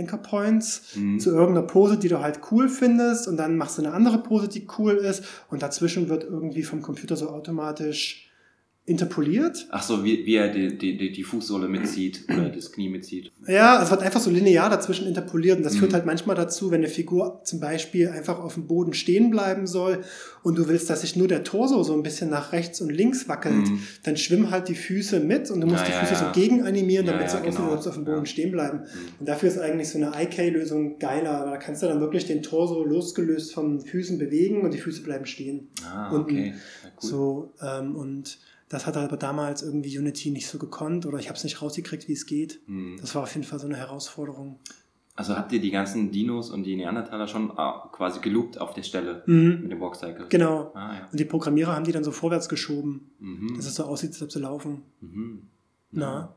[0.00, 1.20] Anchor Points mhm.
[1.20, 4.48] zu irgendeiner Pose, die du halt cool findest und dann machst du eine andere Pose,
[4.48, 8.29] die cool ist und dazwischen wird irgendwie vom Computer so automatisch
[8.90, 9.68] interpoliert.
[9.70, 13.30] Ach so, wie, wie er die, die, die Fußsohle mitzieht oder das Knie mitzieht.
[13.46, 15.78] Ja, es wird einfach so linear dazwischen interpoliert und das mhm.
[15.78, 19.68] führt halt manchmal dazu, wenn eine Figur zum Beispiel einfach auf dem Boden stehen bleiben
[19.68, 20.02] soll
[20.42, 23.28] und du willst, dass sich nur der Torso so ein bisschen nach rechts und links
[23.28, 23.80] wackelt, mhm.
[24.02, 26.34] dann schwimmen halt die Füße mit und du musst ja, die Füße ja, ja.
[26.34, 27.74] so gegen animieren, damit sie genau.
[27.74, 28.78] auf dem Boden stehen bleiben.
[28.78, 29.20] Mhm.
[29.20, 31.44] Und dafür ist eigentlich so eine IK-Lösung geiler.
[31.44, 35.26] Da kannst du dann wirklich den Torso losgelöst von Füßen bewegen und die Füße bleiben
[35.26, 35.68] stehen.
[35.84, 36.54] Ah, okay.
[37.02, 37.08] Cool.
[37.08, 38.38] So, ähm, und
[38.70, 42.06] das hat aber damals irgendwie Unity nicht so gekonnt oder ich habe es nicht rausgekriegt,
[42.08, 42.60] wie es geht.
[42.66, 42.98] Mhm.
[43.00, 44.60] Das war auf jeden Fall so eine Herausforderung.
[45.16, 48.84] Also habt ihr die ganzen Dinos und die Neandertaler schon ah, quasi geloopt auf der
[48.84, 49.62] Stelle mhm.
[49.62, 50.26] mit dem Walkcycle?
[50.28, 50.70] Genau.
[50.74, 51.08] Ah, ja.
[51.10, 53.54] Und die Programmierer haben die dann so vorwärts geschoben, mhm.
[53.56, 54.82] dass es so aussieht, als ob sie laufen.
[55.00, 55.42] Mhm.
[55.90, 56.36] Na.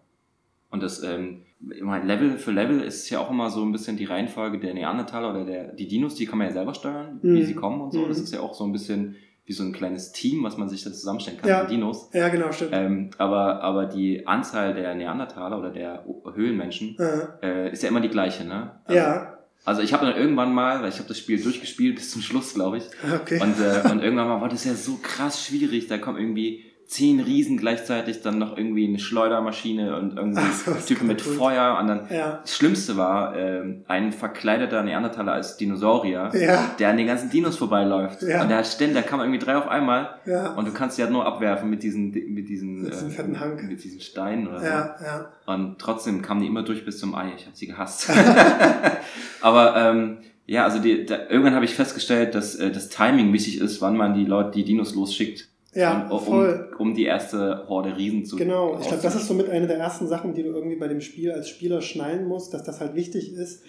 [0.72, 4.60] Und das ähm, Level für Level ist ja auch immer so ein bisschen die Reihenfolge
[4.60, 7.46] der Neandertaler oder der die Dinos, die kann man ja selber steuern, wie mhm.
[7.46, 8.00] sie kommen und so.
[8.00, 8.08] Mhm.
[8.08, 10.84] Das ist ja auch so ein bisschen wie so ein kleines Team, was man sich
[10.84, 11.64] da zusammenstellen kann, ja.
[11.66, 12.10] Dinos.
[12.14, 12.72] Ja, genau, stimmt.
[12.74, 16.98] Ähm, aber, aber die Anzahl der Neandertaler oder der Höhlenmenschen
[17.42, 18.80] äh, ist ja immer die gleiche, ne?
[18.86, 19.38] Also, ja.
[19.66, 22.54] Also ich habe dann irgendwann mal, weil ich habe das Spiel durchgespielt bis zum Schluss,
[22.54, 22.84] glaube ich.
[23.22, 23.40] Okay.
[23.42, 25.88] Und, äh, und irgendwann mal war das ja so krass schwierig.
[25.88, 31.08] Da kommen irgendwie zehn Riesen gleichzeitig, dann noch irgendwie eine Schleudermaschine und irgendwie so, Typen
[31.08, 31.78] mit Feuer.
[31.82, 32.40] Und dann ja.
[32.42, 36.76] das Schlimmste war äh, ein verkleideter Neandertaler als Dinosaurier, ja.
[36.78, 38.22] der an den ganzen Dinos vorbeiläuft.
[38.22, 38.44] Ja.
[38.44, 40.16] Und der hat ständig, da man irgendwie drei auf einmal
[40.56, 43.68] und du kannst sie halt nur abwerfen mit diesen mit diesen, mit, diesen fetten Hang.
[43.68, 45.52] mit diesen Steinen oder so.
[45.52, 47.32] Und trotzdem kamen die immer durch bis zum Ei.
[47.36, 48.12] Ich habe sie gehasst.
[49.42, 53.60] Aber ähm, ja, also die, da, irgendwann habe ich festgestellt, dass äh, das Timing wichtig
[53.60, 55.50] ist, wann man die Leute, die Dinos losschickt.
[55.76, 56.70] Ja, um, voll.
[56.78, 59.78] Um, um die erste Horde Riesen zu Genau, ich glaube, das ist somit eine der
[59.78, 62.96] ersten Sachen, die du irgendwie bei dem Spiel als Spieler schnallen musst, dass das halt
[62.96, 63.64] wichtig ist.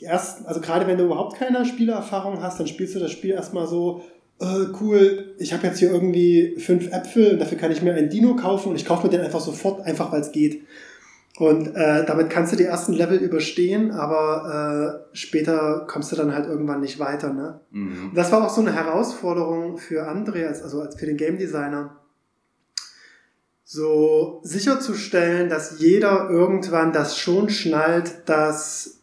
[0.00, 3.30] Die ersten, also gerade wenn du überhaupt keine Spielererfahrung hast, dann spielst du das Spiel
[3.30, 4.02] erstmal so,
[4.40, 8.10] äh, cool, ich habe jetzt hier irgendwie fünf Äpfel und dafür kann ich mir ein
[8.10, 10.62] Dino kaufen und ich kaufe mir den einfach sofort, einfach weil es geht.
[11.36, 16.32] Und äh, damit kannst du die ersten Level überstehen, aber äh, später kommst du dann
[16.32, 17.32] halt irgendwann nicht weiter.
[17.32, 17.60] Ne?
[17.72, 18.12] Mhm.
[18.14, 21.96] Das war auch so eine Herausforderung für André, also als für den Game Designer,
[23.64, 29.00] so sicherzustellen, dass jeder irgendwann das schon schnallt, dass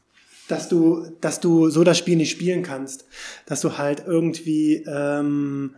[0.47, 3.05] dass du, dass du so das Spiel nicht spielen kannst,
[3.45, 5.75] dass du halt irgendwie ähm,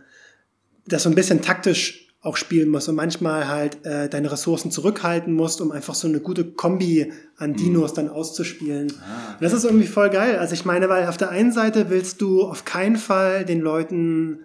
[0.86, 5.34] das so ein bisschen taktisch auch spielen musst und manchmal halt äh, deine Ressourcen zurückhalten
[5.34, 7.56] musst, um einfach so eine gute Kombi an mhm.
[7.56, 8.92] Dinos dann auszuspielen.
[8.98, 9.38] Ah, okay.
[9.42, 10.38] Das ist irgendwie voll geil.
[10.38, 14.38] Also ich meine, weil auf der einen Seite willst du auf keinen Fall den Leuten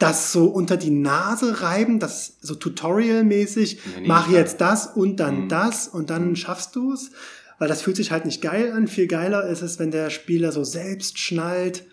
[0.00, 5.44] das so unter die Nase reiben, das so Tutorial-mäßig, nee, mach jetzt das und dann
[5.44, 5.48] mhm.
[5.48, 6.36] das und dann mhm.
[6.36, 7.12] schaffst du es.
[7.60, 8.88] Weil das fühlt sich halt nicht geil an.
[8.88, 11.84] Viel geiler ist es, wenn der Spieler so selbst schnallt,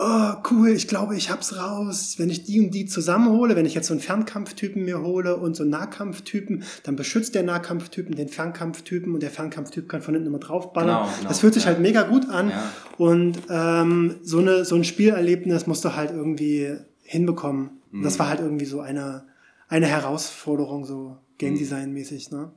[0.00, 2.14] oh, cool, ich glaube, ich hab's raus.
[2.18, 5.54] Wenn ich die und die zusammenhole, wenn ich jetzt so einen Fernkampftypen mir hole und
[5.54, 10.28] so einen Nahkampftypen, dann beschützt der Nahkampftypen den Fernkampftypen und der Fernkampftyp kann von hinten
[10.28, 11.04] immer draufballern.
[11.04, 11.68] Genau, genau, das fühlt sich ja.
[11.68, 12.48] halt mega gut an.
[12.48, 12.72] Ja.
[12.96, 17.82] Und ähm, so, eine, so ein Spielerlebnis musst du halt irgendwie hinbekommen.
[17.90, 18.02] Mhm.
[18.02, 19.26] Das war halt irgendwie so eine,
[19.68, 21.58] eine Herausforderung, so Game mhm.
[21.58, 22.52] Design mäßig, ne?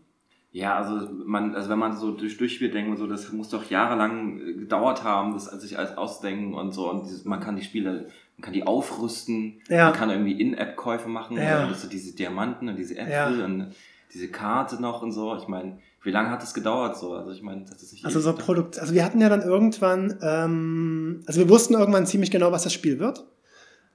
[0.54, 3.68] Ja, also man, also wenn man so durch durchspielt, denkt man so, das muss doch
[3.72, 6.92] jahrelang äh, gedauert haben, das sich alles ausdenken und so.
[6.92, 8.06] Und dieses, man kann die Spiele,
[8.38, 9.86] man kann die aufrüsten, ja.
[9.86, 11.66] man kann irgendwie In-App-Käufe machen, ja.
[11.66, 13.46] also diese Diamanten und diese Äpfel ja.
[13.46, 13.74] und
[14.14, 15.36] diese Karte noch und so.
[15.36, 17.14] Ich meine, wie lange hat das gedauert so?
[17.14, 18.06] Also ich meine, das ist nicht.
[18.06, 18.78] Also so Produkt.
[18.78, 22.74] Also wir hatten ja dann irgendwann, ähm, also wir wussten irgendwann ziemlich genau, was das
[22.74, 23.26] Spiel wird.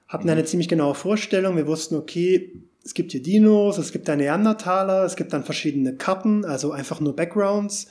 [0.09, 0.31] Hatten mhm.
[0.31, 1.55] eine ziemlich genaue Vorstellung.
[1.55, 2.51] Wir wussten, okay,
[2.89, 6.99] es gibt hier Dinos, es gibt da Neandertaler, es gibt dann verschiedene Karten, also einfach
[6.99, 7.85] nur Backgrounds.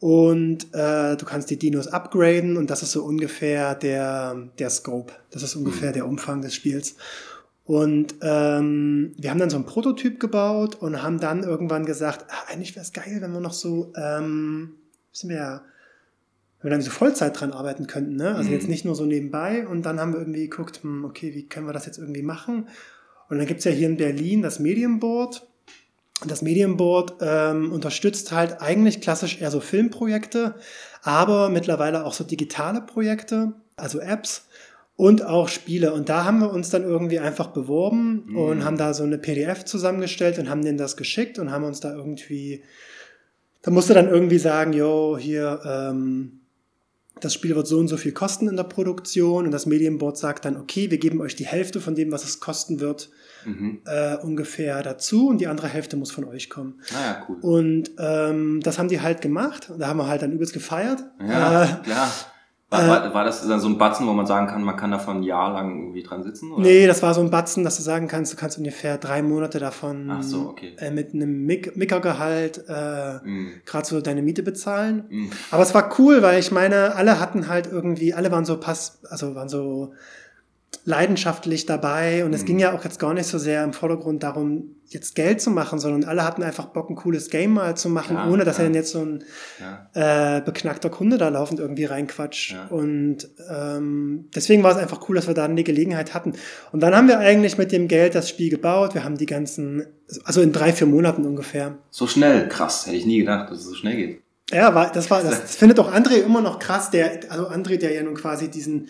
[0.00, 5.14] Und äh, du kannst die Dinos upgraden und das ist so ungefähr der, der Scope.
[5.30, 5.94] Das ist ungefähr mhm.
[5.94, 6.96] der Umfang des Spiels.
[7.64, 12.50] Und ähm, wir haben dann so einen Prototyp gebaut und haben dann irgendwann gesagt, ach,
[12.50, 14.74] eigentlich wäre es geil, wenn wir noch so, ähm,
[15.22, 15.62] wir ja,
[16.60, 18.34] wenn wir dann so Vollzeit dran arbeiten könnten, ne?
[18.34, 18.56] Also mhm.
[18.56, 19.66] jetzt nicht nur so nebenbei.
[19.66, 22.68] Und dann haben wir irgendwie geguckt, hm, okay, wie können wir das jetzt irgendwie machen?
[23.28, 25.46] Und dann gibt's ja hier in Berlin das Medienboard.
[26.20, 30.56] Und das Medienboard ähm, unterstützt halt eigentlich klassisch eher so Filmprojekte,
[31.02, 34.48] aber mittlerweile auch so digitale Projekte, also Apps
[34.96, 35.92] und auch Spiele.
[35.92, 38.36] Und da haben wir uns dann irgendwie einfach beworben mhm.
[38.36, 41.78] und haben da so eine PDF zusammengestellt und haben denen das geschickt und haben uns
[41.78, 42.64] da irgendwie,
[43.62, 46.37] da musste dann irgendwie sagen, jo, hier, ähm,
[47.20, 50.44] das Spiel wird so und so viel kosten in der Produktion und das Medienboard sagt
[50.44, 53.10] dann, okay, wir geben euch die Hälfte von dem, was es kosten wird,
[53.44, 53.80] mhm.
[53.86, 56.80] äh, ungefähr dazu und die andere Hälfte muss von euch kommen.
[56.94, 57.38] Ah cool.
[57.40, 61.02] Und ähm, das haben die halt gemacht und da haben wir halt dann übelst gefeiert.
[61.20, 62.10] Ja, äh, klar.
[62.70, 64.90] War, war, äh, war, das dann so ein Batzen, wo man sagen kann, man kann
[64.90, 66.52] davon ein Jahr lang irgendwie dran sitzen?
[66.52, 66.62] Oder?
[66.62, 69.58] Nee, das war so ein Batzen, dass du sagen kannst, du kannst ungefähr drei Monate
[69.58, 70.74] davon so, okay.
[70.78, 73.62] äh, mit einem Mickergehalt äh, mm.
[73.64, 75.04] gerade so deine Miete bezahlen.
[75.08, 75.26] Mm.
[75.50, 79.00] Aber es war cool, weil ich meine, alle hatten halt irgendwie, alle waren so pass,
[79.08, 79.94] also waren so
[80.84, 82.46] leidenschaftlich dabei und es mhm.
[82.46, 85.78] ging ja auch jetzt gar nicht so sehr im Vordergrund darum, jetzt Geld zu machen,
[85.78, 88.62] sondern alle hatten einfach Bock, ein cooles Game mal zu machen, ja, ohne dass ja.
[88.62, 89.24] er dann jetzt so ein
[89.60, 90.38] ja.
[90.38, 92.56] äh, beknackter Kunde da laufend irgendwie reinquatscht.
[92.70, 96.32] Und ähm, deswegen war es einfach cool, dass wir da eine Gelegenheit hatten.
[96.72, 98.94] Und dann haben wir eigentlich mit dem Geld das Spiel gebaut.
[98.94, 99.84] Wir haben die ganzen,
[100.24, 101.76] also in drei, vier Monaten ungefähr.
[101.90, 104.22] So schnell, krass, hätte ich nie gedacht, dass es so schnell geht.
[104.50, 107.76] Ja, war, das war, das, das findet auch André immer noch krass, der, also André,
[107.76, 108.88] der ja nun quasi diesen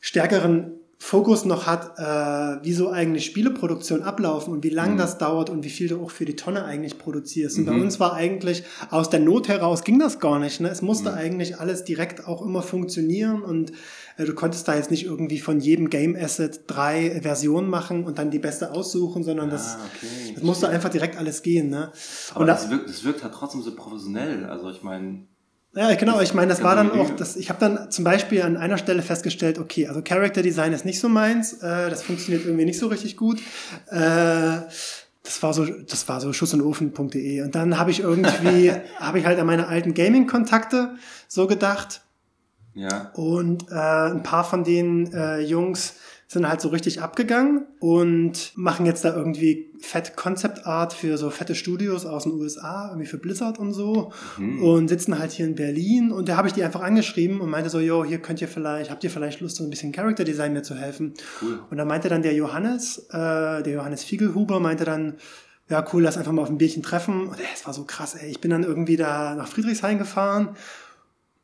[0.00, 4.96] stärkeren Fokus noch hat, äh, wie so eigentlich Spieleproduktion ablaufen und wie lang mhm.
[4.96, 7.58] das dauert und wie viel du auch für die Tonne eigentlich produzierst.
[7.58, 7.68] Und mhm.
[7.68, 10.60] bei uns war eigentlich aus der Not heraus ging das gar nicht.
[10.60, 10.68] Ne?
[10.68, 11.18] Es musste mhm.
[11.18, 13.72] eigentlich alles direkt auch immer funktionieren und
[14.16, 18.18] äh, du konntest da jetzt nicht irgendwie von jedem Game Asset drei Versionen machen und
[18.18, 20.32] dann die beste aussuchen, sondern ah, das, okay.
[20.34, 21.68] das musste einfach direkt alles gehen.
[21.68, 21.92] Ne?
[22.30, 24.46] Aber und das, wirkt, das wirkt halt trotzdem so professionell.
[24.46, 25.26] Also ich meine
[25.76, 26.20] ja, genau.
[26.20, 29.02] Ich meine, das war dann auch, das, ich habe dann zum Beispiel an einer Stelle
[29.02, 32.86] festgestellt, okay, also Character Design ist nicht so meins, äh, das funktioniert irgendwie nicht so
[32.86, 33.40] richtig gut.
[33.90, 34.60] Äh,
[35.22, 37.42] das war so, das war so schussundofen.de.
[37.42, 40.94] Und dann habe ich irgendwie, habe ich halt an meine alten Gaming-Kontakte
[41.28, 42.00] so gedacht.
[42.74, 43.10] Ja.
[43.14, 45.96] Und äh, ein paar von den äh, Jungs
[46.28, 51.30] sind halt so richtig abgegangen und machen jetzt da irgendwie fett Concept Art für so
[51.30, 54.62] fette Studios aus den USA, irgendwie für Blizzard und so mhm.
[54.62, 57.70] und sitzen halt hier in Berlin und da habe ich die einfach angeschrieben und meinte
[57.70, 60.52] so, yo, hier könnt ihr vielleicht, habt ihr vielleicht Lust, so ein bisschen Character Design
[60.52, 61.14] mir zu helfen?
[61.40, 61.60] Cool.
[61.70, 65.14] Und da meinte dann der Johannes, äh, der Johannes Fiegelhuber meinte dann,
[65.68, 67.28] ja cool, lass einfach mal auf ein Bierchen treffen.
[67.28, 68.30] Und es war so krass, ey.
[68.30, 70.56] Ich bin dann irgendwie da nach Friedrichshain gefahren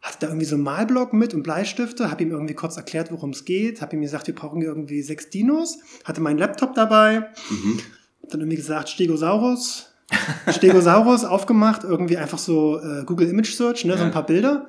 [0.02, 3.30] hatte da irgendwie so einen Malblock mit und Bleistifte, habe ihm irgendwie kurz erklärt, worum
[3.30, 7.78] es geht, habe ihm gesagt, wir brauchen irgendwie sechs Dinos, hatte meinen Laptop dabei, mhm.
[8.28, 9.92] dann irgendwie gesagt, Stegosaurus,
[10.50, 14.12] Stegosaurus aufgemacht, irgendwie einfach so äh, Google Image Search, ne, so ein Ja.
[14.12, 14.66] paar Bilder.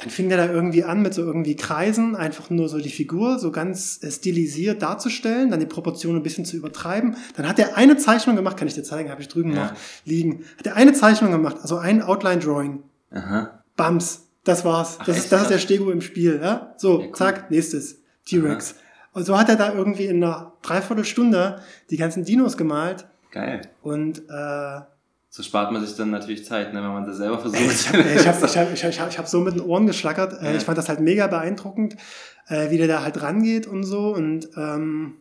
[0.00, 3.40] Dann fing der da irgendwie an mit so irgendwie Kreisen, einfach nur so die Figur
[3.40, 7.16] so ganz äh, stilisiert darzustellen, dann die Proportionen ein bisschen zu übertreiben.
[7.36, 9.64] Dann hat er eine Zeichnung gemacht, kann ich dir zeigen, habe ich drüben Ja.
[9.66, 9.72] noch
[10.04, 10.44] liegen.
[10.56, 12.84] Hat er eine Zeichnung gemacht, also ein Outline Drawing.
[13.10, 13.64] Aha.
[13.76, 14.96] Bams, das war's.
[14.98, 15.58] Ach, das, ist, das ist der.
[15.58, 16.40] Stego im Spiel.
[16.42, 16.74] Ja?
[16.76, 17.14] So, Ja, cool.
[17.14, 17.98] zack, nächstes.
[18.26, 18.74] T-Rex.
[19.12, 23.06] Und so hat er da irgendwie in einer Dreiviertelstunde die ganzen Dinos gemalt.
[23.30, 23.62] Geil.
[23.82, 24.80] Und äh,
[25.30, 27.60] So spart man sich dann natürlich Zeit, ne, wenn man das selber versucht.
[27.60, 29.60] ich habe ich hab, ich hab, ich hab, ich hab, ich hab so mit den
[29.62, 30.40] Ohren geschlackert.
[30.42, 30.56] Äh, Ja.
[30.56, 31.96] Ich fand das halt mega beeindruckend,
[32.48, 34.14] äh, wie der da halt rangeht und so.
[34.14, 35.14] Und ähm,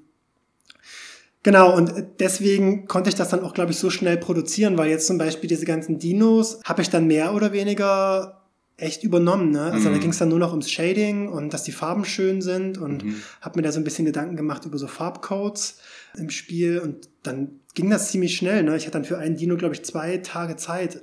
[1.44, 5.08] genau, und deswegen konnte ich das dann auch, glaube ich, so schnell produzieren, weil jetzt
[5.08, 8.42] zum Beispiel diese ganzen Dinos habe ich dann mehr oder weniger
[8.78, 9.52] echt übernommen.
[9.52, 9.64] Ne?
[9.72, 10.00] Also da Mhm.
[10.02, 13.16] ging es dann nur noch ums Shading und dass die Farben schön sind und Mhm.
[13.42, 15.80] habe mir da so ein bisschen Gedanken gemacht über so Farbcodes
[16.16, 18.64] im Spiel und dann ging das ziemlich schnell.
[18.64, 18.76] Ne?
[18.78, 21.02] Ich hatte dann für einen Dino, glaube ich, zwei Tage Zeit.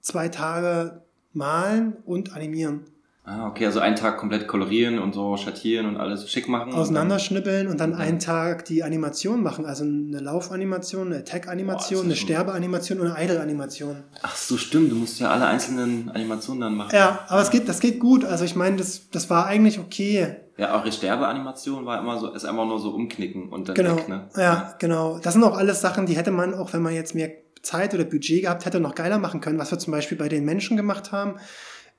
[0.00, 1.02] Zwei Tage
[1.32, 2.82] malen und animieren.
[3.30, 6.72] Ah, okay, also einen Tag komplett kolorieren und so schattieren und alles schick machen.
[6.72, 7.96] Auseinanderschnibbeln und dann Mhm.
[8.00, 9.66] einen Tag die Animation machen.
[9.66, 13.96] Also eine Laufanimation, eine Attack-Animation, eine Sterbe-Animation und eine Idle-Animation.
[14.22, 16.94] Ach so, stimmt, du musst ja alle einzelnen Animationen dann machen.
[16.94, 18.24] Ja, aber es geht, das geht gut.
[18.24, 20.36] Also ich meine, das, das war eigentlich okay.
[20.56, 23.96] Ja, eure Sterbeanimation war immer so, ist einfach nur so umknicken und dann Genau.
[23.96, 24.28] weg, ne?
[24.36, 25.18] Ja, genau.
[25.18, 27.30] Das sind auch alles Sachen, die hätte man auch, wenn man jetzt mehr
[27.62, 29.58] Zeit oder Budget gehabt hätte, noch geiler machen können.
[29.58, 31.34] Was wir zum Beispiel bei den Menschen gemacht haben,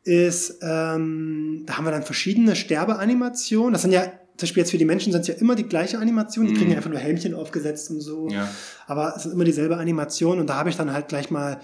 [0.03, 3.73] ist, ähm, da haben wir dann verschiedene Sterbeanimationen.
[3.73, 4.11] Das sind ja, zum
[4.47, 6.45] Beispiel jetzt für die Menschen sind es ja immer die gleiche Animation.
[6.47, 6.57] Die Mhm.
[6.57, 8.27] kriegen ja einfach nur Helmchen aufgesetzt und so.
[8.29, 8.47] Ja.
[8.87, 11.59] Aber es ist immer dieselbe Animation und da habe ich dann halt gleich mal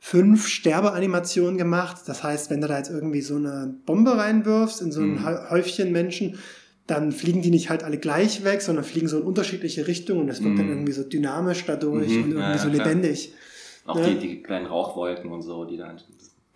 [0.00, 2.02] fünf Sterbeanimationen gemacht.
[2.06, 5.26] Das heißt, wenn du da jetzt irgendwie so eine Bombe reinwirfst in so ein Mhm.
[5.26, 6.38] Hä- Häufchen Menschen,
[6.86, 10.28] dann fliegen die nicht halt alle gleich weg, sondern fliegen so in unterschiedliche Richtungen und
[10.28, 10.72] es wird dann Mhm.
[10.72, 12.22] irgendwie so dynamisch dadurch Mhm.
[12.24, 13.32] und irgendwie Ja, so lebendig.
[13.86, 14.08] Auch Ja.
[14.08, 15.86] die, die kleinen Rauchwolken und so, die da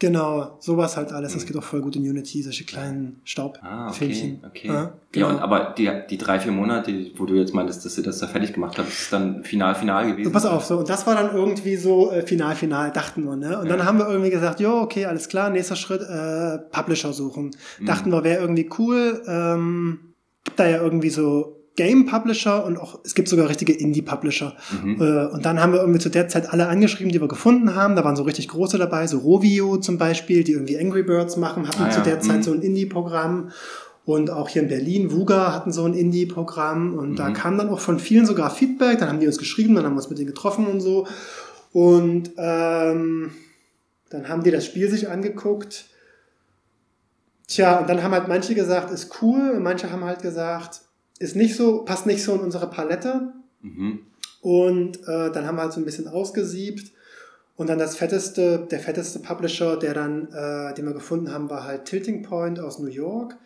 [0.02, 1.32] Genau, sowas halt alles.
[1.32, 1.46] Das Mhm.
[1.46, 4.42] geht auch voll gut in Unity, solche kleinen Ah, okay, Staubfilmchen.
[4.44, 4.66] okay.
[4.66, 5.28] Ja, Ja, genau.
[5.28, 8.26] und aber die, die drei, vier Monate, wo du jetzt meintest, dass ihr das da
[8.26, 10.26] fertig gemacht habt, ist dann final, final gewesen.
[10.26, 13.36] Und pass auf, so, und das war dann irgendwie so äh, final, final, dachten wir,
[13.36, 13.60] ne?
[13.60, 13.84] Und dann Ja.
[13.84, 17.52] haben wir irgendwie gesagt, jo, okay, alles klar, nächster Schritt, äh, Publisher suchen.
[17.78, 17.86] Mhm.
[17.86, 19.22] Dachten wir, wäre irgendwie cool.
[19.28, 20.00] Ähm,
[20.42, 24.54] gibt da ja irgendwie so Game Publisher und auch, es gibt sogar richtige Indie-Publisher.
[24.82, 25.00] Mhm.
[25.00, 27.96] Äh, und dann haben wir irgendwie zu der Zeit alle angeschrieben, die wir gefunden haben.
[27.96, 31.66] Da waren so richtig große dabei, so Rovio zum Beispiel, die irgendwie Angry Birds machen,
[31.66, 32.42] hatten Ah, zu ja, der Zeit mhm.
[32.42, 33.50] so ein Indie-Programm.
[34.04, 36.94] Und auch hier in Berlin, Vuga hatten so ein Indie-Programm.
[36.98, 37.34] Und da Mhm.
[37.34, 38.98] kam dann auch von vielen sogar Feedback.
[38.98, 41.06] Dann haben die uns geschrieben, dann haben wir uns mit denen getroffen und so.
[41.72, 43.30] Und ähm,
[44.10, 45.86] dann haben die das Spiel sich angeguckt.
[47.46, 49.52] Tja, und dann haben halt manche gesagt, ist cool.
[49.56, 50.82] Und manche haben halt gesagt,
[51.22, 53.32] ist nicht so, passt nicht so in unsere Palette.
[53.60, 54.00] Mhm.
[54.40, 56.92] Und äh, dann haben wir halt so ein bisschen ausgesiebt.
[57.54, 61.64] Und dann das fetteste, der fetteste Publisher, der dann, äh, den wir gefunden haben, war
[61.64, 63.36] halt Tilting Point aus New York.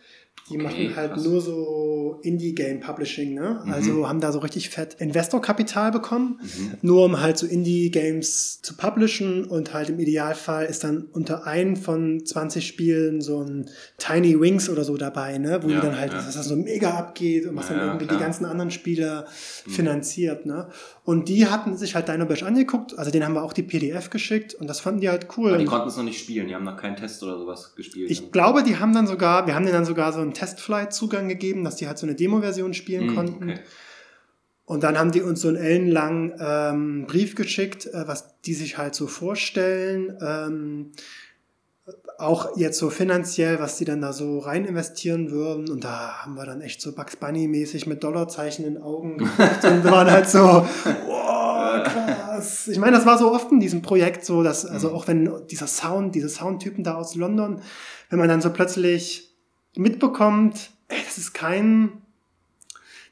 [0.49, 1.23] Die Okay, machen halt krass.
[1.25, 3.61] nur so Indie-Game-Publishing, ne?
[3.65, 3.71] Mhm.
[3.71, 6.73] Also haben da so richtig fett Investor-Kapital bekommen, Mhm.
[6.81, 11.75] nur um halt so Indie-Games zu publishen und halt im Idealfall ist dann unter ein
[11.75, 15.59] von 20 Spielen so ein Tiny Wings oder so dabei, ne?
[15.63, 16.17] Wo Ja, die dann halt, ja.
[16.19, 18.17] dass das so mega abgeht und was Ja, dann irgendwie klar.
[18.17, 19.25] die ganzen anderen Spiele
[19.65, 19.71] Mhm.
[19.71, 20.69] finanziert, ne?
[21.03, 24.53] Und die hatten sich halt Dinobash angeguckt, also denen haben wir auch die PDF geschickt
[24.55, 25.49] und das fanden die halt cool.
[25.49, 28.09] Aber die konnten es noch nicht spielen, die haben noch keinen Test oder sowas gespielt.
[28.11, 31.63] ich glaube, die haben dann sogar, wir haben denen dann sogar so einen Testflight-Zugang gegeben,
[31.63, 33.49] dass die halt so eine Demo-Version spielen Mhm, konnten.
[33.51, 33.59] okay.
[34.65, 38.77] Und dann haben die uns so einen ellenlangen ähm, Brief geschickt, äh, was die sich
[38.77, 40.17] halt so vorstellen.
[40.21, 40.91] Ähm,
[42.17, 45.69] auch jetzt so finanziell, was die dann da so rein investieren würden.
[45.69, 49.63] Und da haben wir dann echt so Bugs Bunny-mäßig mit Dollarzeichen in den Augen geguckt
[49.63, 52.67] und wir waren halt so, wow, krass.
[52.67, 55.67] Ich meine, das war so oft in diesem Projekt so, dass, also auch wenn dieser
[55.67, 57.61] Sound, diese Soundtypen da aus London,
[58.09, 59.26] wenn man dann so plötzlich
[59.79, 62.01] mitbekommt, ey, das ist kein,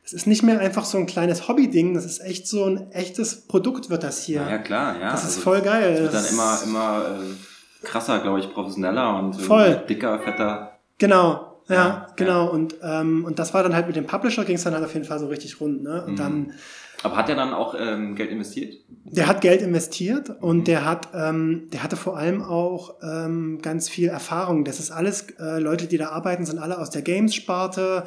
[0.04, 3.48] das ist nicht mehr einfach so ein kleines Hobby-Ding, das ist echt so ein echtes
[3.48, 4.42] Produkt wird das hier.
[4.42, 5.12] Ja, ja klar, ja.
[5.12, 5.94] das ist also voll geil.
[5.94, 9.84] Es wird dann Das- immer, immer äh, krasser, glaube ich, professioneller und Voll.
[9.90, 10.80] dicker, fetter.
[10.98, 12.48] Genau, ja, Ja, genau.
[12.50, 14.94] Und, ähm, und das war dann halt mit dem Publisher, ging es dann halt auf
[14.94, 15.84] jeden Fall so richtig rund.
[15.84, 16.04] Ne?
[16.06, 16.16] Und Mhm.
[16.18, 16.54] dann,
[17.06, 18.76] Aber hat er dann auch ähm, Geld investiert?
[19.08, 20.64] der hat Geld investiert und Mhm.
[20.66, 24.66] der hat, ähm, der hatte vor allem auch ähm, ganz viel Erfahrung.
[24.66, 27.82] Das ist alles, äh, Leute, die da arbeiten, sind alle aus der Games-Sparte.
[27.82, 28.04] Ja,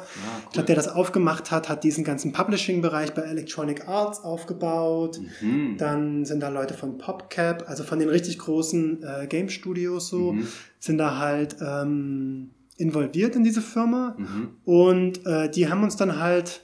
[0.47, 5.19] Ich glaube, der das aufgemacht hat, hat diesen ganzen Publishing-Bereich bei Electronic Arts aufgebaut.
[5.41, 5.77] Mhm.
[5.77, 10.47] Dann sind da Leute von PopCap, also von den richtig großen äh, Game-Studios so, Mhm.
[10.79, 14.15] sind da halt ähm, involviert in diese Firma.
[14.17, 14.49] Mhm.
[14.65, 16.61] Und äh, die haben uns dann halt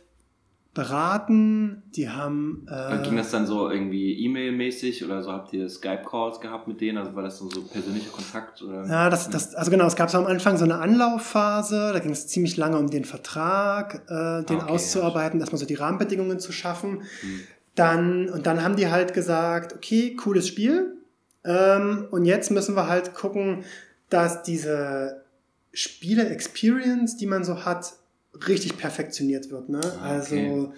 [0.76, 2.68] beraten, die haben.
[2.70, 5.32] Äh, ging das dann so irgendwie E-Mail-mäßig oder so?
[5.32, 6.98] Habt ihr Skype-Calls gehabt mit denen?
[6.98, 8.62] Also war das so, so persönlicher Kontakt?
[8.62, 8.86] Oder?
[8.86, 12.12] Ja, das, das, also genau, es gab so am Anfang so eine Anlaufphase, da ging
[12.12, 15.44] es ziemlich lange um den Vertrag, äh, den okay, auszuarbeiten, ja.
[15.44, 17.04] erstmal so die Rahmenbedingungen zu schaffen.
[17.22, 17.40] Hm.
[17.76, 20.98] Dann, und dann haben die halt gesagt, okay, cooles Spiel.
[21.46, 23.64] Ähm, und jetzt müssen wir halt gucken,
[24.10, 25.24] dass diese
[25.72, 27.94] Spiele-Experience, die man so hat,
[28.48, 29.70] richtig perfektioniert wird.
[29.70, 29.82] Ne?
[29.84, 30.48] Ah, okay.
[30.48, 30.74] Also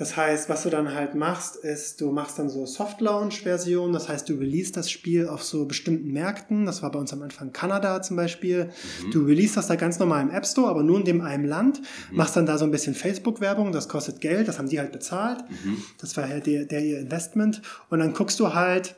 [0.00, 4.26] das heißt, was du dann halt machst, ist, du machst dann so Soft-Launch-Version, das heißt,
[4.30, 8.00] du release das Spiel auf so bestimmten Märkten, das war bei uns am Anfang Kanada
[8.00, 8.70] zum Beispiel,
[9.04, 9.10] mhm.
[9.10, 11.82] du release das da ganz normal im App Store, aber nur in dem einen Land,
[12.10, 12.16] mhm.
[12.16, 15.44] machst dann da so ein bisschen Facebook-Werbung, das kostet Geld, das haben die halt bezahlt,
[15.50, 15.82] mhm.
[16.00, 18.94] das war halt der, der ihr Investment und dann guckst du halt,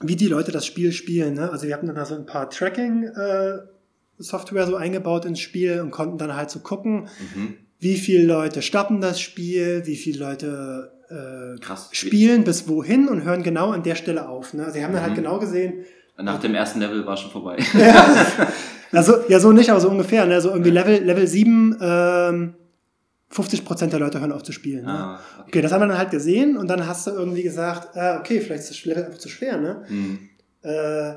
[0.00, 1.34] wie die Leute das Spiel spielen.
[1.34, 1.52] Ne?
[1.52, 3.58] Also wir hatten dann da so ein paar Tracking- äh,
[4.18, 7.54] Software so eingebaut ins Spiel und konnten dann halt so gucken, mhm.
[7.78, 11.88] wie viele Leute starten das Spiel, wie viele Leute äh, Krass.
[11.92, 14.54] spielen bis wohin und hören genau an der Stelle auf.
[14.54, 14.70] Ne?
[14.72, 15.16] Sie haben dann halt mhm.
[15.16, 15.84] genau gesehen.
[16.18, 17.58] Nach dem ersten Level war schon vorbei.
[17.78, 18.48] ja,
[18.92, 20.24] also, ja, so nicht, aber so ungefähr.
[20.26, 20.40] Ne?
[20.40, 22.54] So irgendwie Level, Level 7, ähm,
[23.32, 24.86] 50% der Leute hören auf zu spielen.
[24.86, 24.92] Ne?
[24.92, 25.48] Ah, okay.
[25.48, 25.62] okay.
[25.62, 28.62] das haben wir dann halt gesehen und dann hast du irgendwie gesagt, äh, okay, vielleicht
[28.62, 29.58] ist das Level einfach zu schwer.
[29.58, 29.84] Ne?
[29.88, 30.18] Mhm.
[30.62, 31.12] Äh,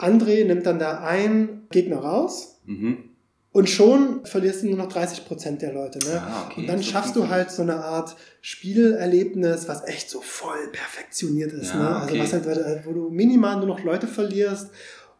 [0.00, 3.10] André nimmt dann da einen Gegner raus mhm.
[3.52, 5.98] und schon verlierst du nur noch 30 Prozent der Leute.
[6.00, 6.22] Ne?
[6.22, 6.60] Ah, okay.
[6.60, 11.52] Und dann so schaffst du halt so eine Art Spielerlebnis, was echt so voll perfektioniert
[11.52, 11.70] ist.
[11.70, 11.96] Ja, ne?
[11.96, 12.22] Also okay.
[12.22, 14.70] was halt, wo du minimal nur noch Leute verlierst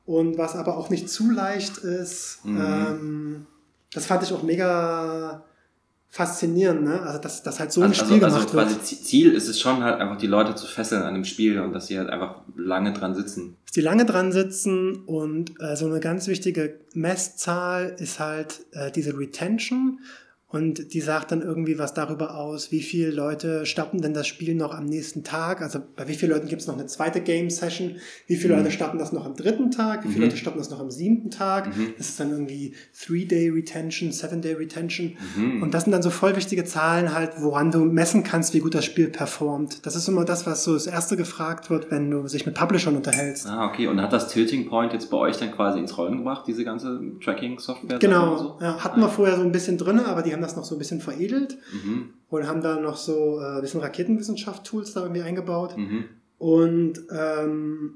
[0.06, 2.40] und was aber auch nicht zu leicht ist.
[2.44, 2.60] Mhm.
[2.60, 3.46] Ähm,
[3.92, 5.44] das fand ich auch mega
[6.10, 7.00] faszinierend, ne?
[7.00, 9.60] Also dass, dass halt so ein also, Spiel also, gemacht also quasi Ziel ist es
[9.60, 12.42] schon halt einfach die Leute zu fesseln an dem Spiel und dass sie halt einfach
[12.56, 13.56] lange dran sitzen.
[13.64, 18.90] Dass die lange dran sitzen und äh, so eine ganz wichtige Messzahl ist halt äh,
[18.90, 20.00] diese Retention.
[20.50, 24.56] Und die sagt dann irgendwie was darüber aus, wie viele Leute starten denn das Spiel
[24.56, 25.62] noch am nächsten Tag.
[25.62, 27.96] Also bei wie vielen Leuten gibt es noch eine zweite Game-Session?
[28.26, 28.60] Wie viele mhm.
[28.60, 30.02] Leute starten das noch am dritten Tag?
[30.02, 30.24] Wie viele mhm.
[30.24, 31.68] Leute starten das noch am siebten Tag?
[31.76, 31.94] Mhm.
[31.96, 35.16] Das ist dann irgendwie Three-Day-Retention, Seven-Day-Retention.
[35.36, 35.62] Mhm.
[35.62, 38.74] Und das sind dann so voll wichtige Zahlen halt, woran du messen kannst, wie gut
[38.74, 39.86] das Spiel performt.
[39.86, 42.96] Das ist immer das, was so das erste gefragt wird, wenn du sich mit Publishern
[42.96, 43.46] unterhältst.
[43.46, 43.86] Ah, okay.
[43.86, 47.00] Und hat das Tilting Point jetzt bei euch dann quasi ins Rollen gebracht, diese ganze
[47.22, 48.00] Tracking-Software?
[48.00, 48.36] Genau.
[48.36, 48.58] So?
[48.60, 49.04] Ja, hatten ah.
[49.04, 51.00] wir vorher so ein bisschen drin, aber die haben haben das noch so ein bisschen
[51.00, 52.10] veredelt mhm.
[52.30, 55.76] und haben da noch so äh, ein bisschen Raketenwissenschaft-Tools da irgendwie eingebaut.
[55.76, 56.04] Mhm.
[56.38, 57.94] Und ähm,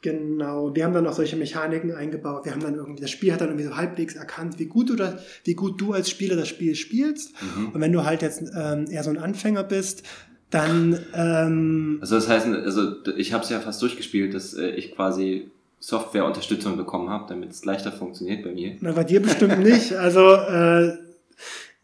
[0.00, 2.44] genau, wir haben dann noch solche Mechaniken eingebaut.
[2.44, 4.96] Wir haben dann irgendwie, das Spiel hat dann irgendwie so halbwegs erkannt, wie gut du
[4.96, 7.32] das, wie gut du als Spieler das Spiel spielst.
[7.42, 7.70] Mhm.
[7.70, 10.04] Und wenn du halt jetzt ähm, eher so ein Anfänger bist,
[10.50, 14.94] dann ähm, also das heißt, also ich habe es ja fast durchgespielt, dass äh, ich
[14.94, 15.50] quasi
[15.80, 18.76] Softwareunterstützung bekommen habe, damit es leichter funktioniert bei mir.
[18.80, 19.92] Na, bei dir bestimmt nicht.
[19.94, 20.96] Also äh,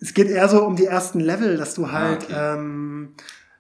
[0.01, 2.31] es geht eher so um die ersten Level, dass du halt.
[2.33, 2.59] Ah, okay.
[2.59, 3.15] ähm,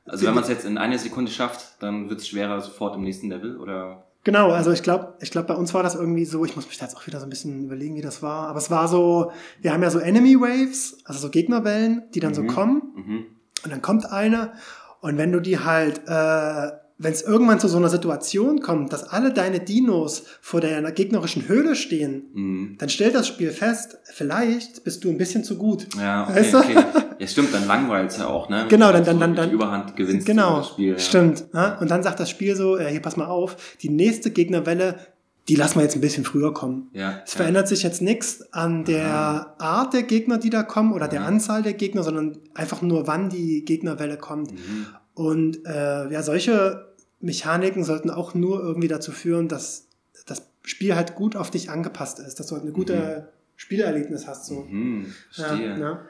[0.06, 3.02] also wenn man es jetzt in einer Sekunde schafft, dann wird es schwerer sofort im
[3.02, 4.06] nächsten Level, oder?
[4.24, 6.76] Genau, also ich glaube, ich glaube, bei uns war das irgendwie so, ich muss mich
[6.76, 9.32] da jetzt auch wieder so ein bisschen überlegen, wie das war, aber es war so,
[9.60, 12.34] wir haben ja so Enemy Waves, also so Gegnerwellen, die dann mhm.
[12.34, 12.82] so kommen.
[12.96, 13.26] Mhm.
[13.64, 14.52] Und dann kommt eine
[15.00, 16.70] und wenn du die halt äh,
[17.02, 21.48] wenn es irgendwann zu so einer Situation kommt, dass alle deine Dinos vor der gegnerischen
[21.48, 22.76] Höhle stehen, mhm.
[22.78, 25.86] dann stellt das Spiel fest, vielleicht bist du ein bisschen zu gut.
[25.98, 26.58] Ja, okay, weißt du?
[26.58, 26.84] okay.
[27.18, 28.66] Ja, stimmt, dann langweilt es ja auch, ne?
[28.68, 29.50] Genau, dann, dann, dann, dann.
[29.50, 30.92] Überhand gewinnst genau, das Spiel.
[30.92, 30.98] Ja.
[30.98, 31.54] Stimmt.
[31.54, 31.78] Ne?
[31.80, 34.96] Und dann sagt das Spiel so, äh, hier pass mal auf, die nächste Gegnerwelle,
[35.48, 36.90] die lassen wir jetzt ein bisschen früher kommen.
[36.92, 37.38] Ja, es ja.
[37.38, 39.54] verändert sich jetzt nichts an der Aha.
[39.58, 43.30] Art der Gegner, die da kommen oder der Anzahl der Gegner, sondern einfach nur, wann
[43.30, 44.52] die Gegnerwelle kommt.
[44.52, 44.86] Mhm.
[45.14, 46.89] Und äh, ja, solche
[47.20, 49.86] Mechaniken sollten auch nur irgendwie dazu führen, dass
[50.26, 53.28] das Spiel halt gut auf dich angepasst ist, dass du halt eine gute mhm.
[53.56, 54.46] Spielerlebnis hast.
[54.46, 54.66] So.
[54.68, 55.70] Mhm, verstehe.
[55.70, 56.00] Ja, ja.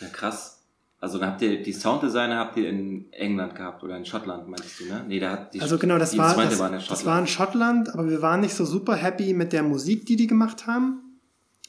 [0.00, 0.58] ja, krass.
[1.00, 4.80] Also dann habt ihr die Sounddesigner habt ihr in England gehabt oder in Schottland, meinst
[4.80, 5.02] du, ne?
[5.08, 8.10] Nee, da hat die Also genau, das war das, war das war in Schottland, aber
[8.10, 11.18] wir waren nicht so super happy mit der Musik, die die gemacht haben,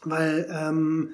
[0.03, 1.11] weil ähm,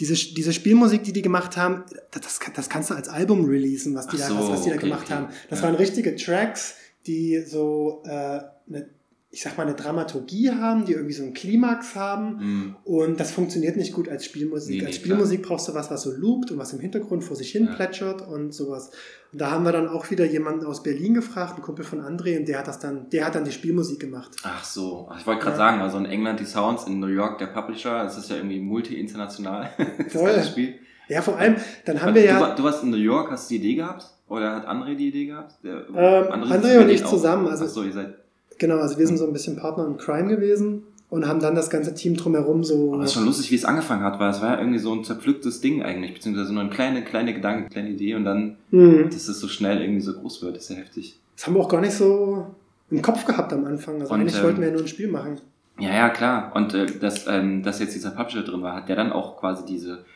[0.00, 4.06] diese, diese Spielmusik, die die gemacht haben, das, das kannst du als Album releasen, was
[4.06, 5.14] die, so, da, was, was die okay, da gemacht okay.
[5.14, 5.28] haben.
[5.50, 5.66] Das ja.
[5.66, 6.76] waren richtige Tracks,
[7.06, 8.88] die so äh, eine
[9.34, 12.34] ich sag mal, eine Dramaturgie haben, die irgendwie so einen Klimax haben.
[12.34, 12.76] Mm.
[12.84, 14.82] Und das funktioniert nicht gut als Spielmusik.
[14.82, 15.56] Nee, als Spielmusik klar.
[15.56, 17.74] brauchst du was, was so loopt und was im Hintergrund vor sich hin ja.
[17.74, 18.90] plätschert und sowas.
[19.32, 22.38] Und da haben wir dann auch wieder jemanden aus Berlin gefragt, einen Kumpel von André,
[22.38, 24.32] und der hat das dann, der hat dann die Spielmusik gemacht.
[24.42, 25.08] Ach so.
[25.18, 25.64] Ich wollte gerade ja.
[25.64, 28.60] sagen, also in England die Sounds, in New York der Publisher, das ist ja irgendwie
[28.60, 29.70] multi-international.
[30.12, 30.42] Toll.
[30.42, 30.74] Spiel.
[31.08, 32.54] Ja, vor allem, dann haben wir ja.
[32.54, 34.04] Du warst in New York, hast du die Idee gehabt?
[34.32, 35.56] Oder hat André die Idee gehabt?
[35.62, 37.46] Der, ähm, André, André und ich zusammen.
[37.46, 38.14] Also, Ach so, ihr seid.
[38.58, 40.84] Genau, also wir sind so ein bisschen Partner in Crime gewesen.
[41.10, 42.94] und haben dann das ganze Team drumherum so.
[42.94, 44.94] Aber es ist schon lustig, wie es angefangen hat, weil es war ja irgendwie so
[44.94, 49.10] ein zerpflücktes Ding eigentlich, beziehungsweise nur eine kleine, kleine Gedanke, kleine Idee und dann, Mhm.
[49.10, 51.18] dass es so schnell irgendwie so groß wird, ist ja heftig.
[51.36, 52.46] Das haben wir auch gar nicht so
[52.90, 54.00] im Kopf gehabt am Anfang.
[54.00, 55.38] Also Und, eigentlich ähm, wollten wir ja nur ein Spiel machen.
[55.78, 56.52] Ja, ja, klar.
[56.54, 59.66] Und äh, dass, ähm, dass jetzt dieser Publisher drin war, hat der dann auch quasi
[59.66, 60.06] diese,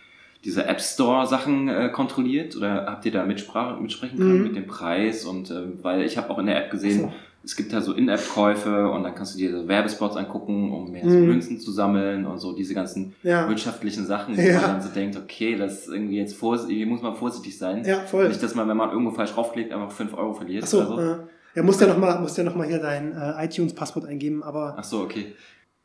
[0.47, 4.42] diese App Store Sachen äh, kontrolliert oder habt ihr da Mitsprache, mitsprechen können Mhm.
[4.44, 7.16] mit dem Preis und ähm, weil ich habe auch in der App gesehen, Ach so.
[7.44, 11.05] es gibt da so In-App-Käufe und dann kannst du dir so Werbespots angucken, um mehr
[11.09, 11.26] so Mhm.
[11.26, 14.55] Münzen zu sammeln und so diese ganzen Ja, wirtschaftlichen Sachen, wo Ja.
[14.61, 17.84] man dann so denkt, okay, das ist irgendwie jetzt vorsichtig, irgendwie muss man vorsichtig sein.
[17.84, 18.28] ja, voll.
[18.28, 21.01] Nicht, dass man, wenn man irgendwo falsch draufklickt, einfach 5 Euro verliert Achso, oder so.
[21.01, 21.16] äh,
[21.57, 24.84] ja, musst ja nochmal musst ja noch mal hier dein äh, iTunes-Passwort eingeben, aber Ach
[24.84, 25.34] so, okay.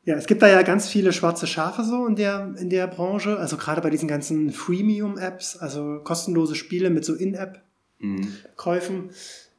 [0.04, 3.38] Ja, es gibt da ja ganz viele schwarze Schafe so in der, in der Branche,
[3.38, 8.95] also gerade bei diesen ganzen Freemium-Apps, also kostenlose Spiele mit so In-App-Käufen.
[8.97, 9.10] Mhm.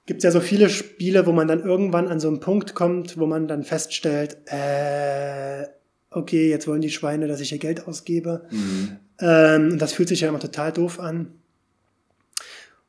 [0.05, 3.19] Gibt es ja so viele Spiele, wo man dann irgendwann an so einen Punkt kommt,
[3.19, 5.69] wo man dann feststellt, äh,
[6.11, 8.47] okay, jetzt wollen die Schweine, dass ich hier Geld ausgebe.
[8.51, 8.97] Mhm.
[9.21, 11.35] Ähm, und das fühlt sich ja immer total doof an.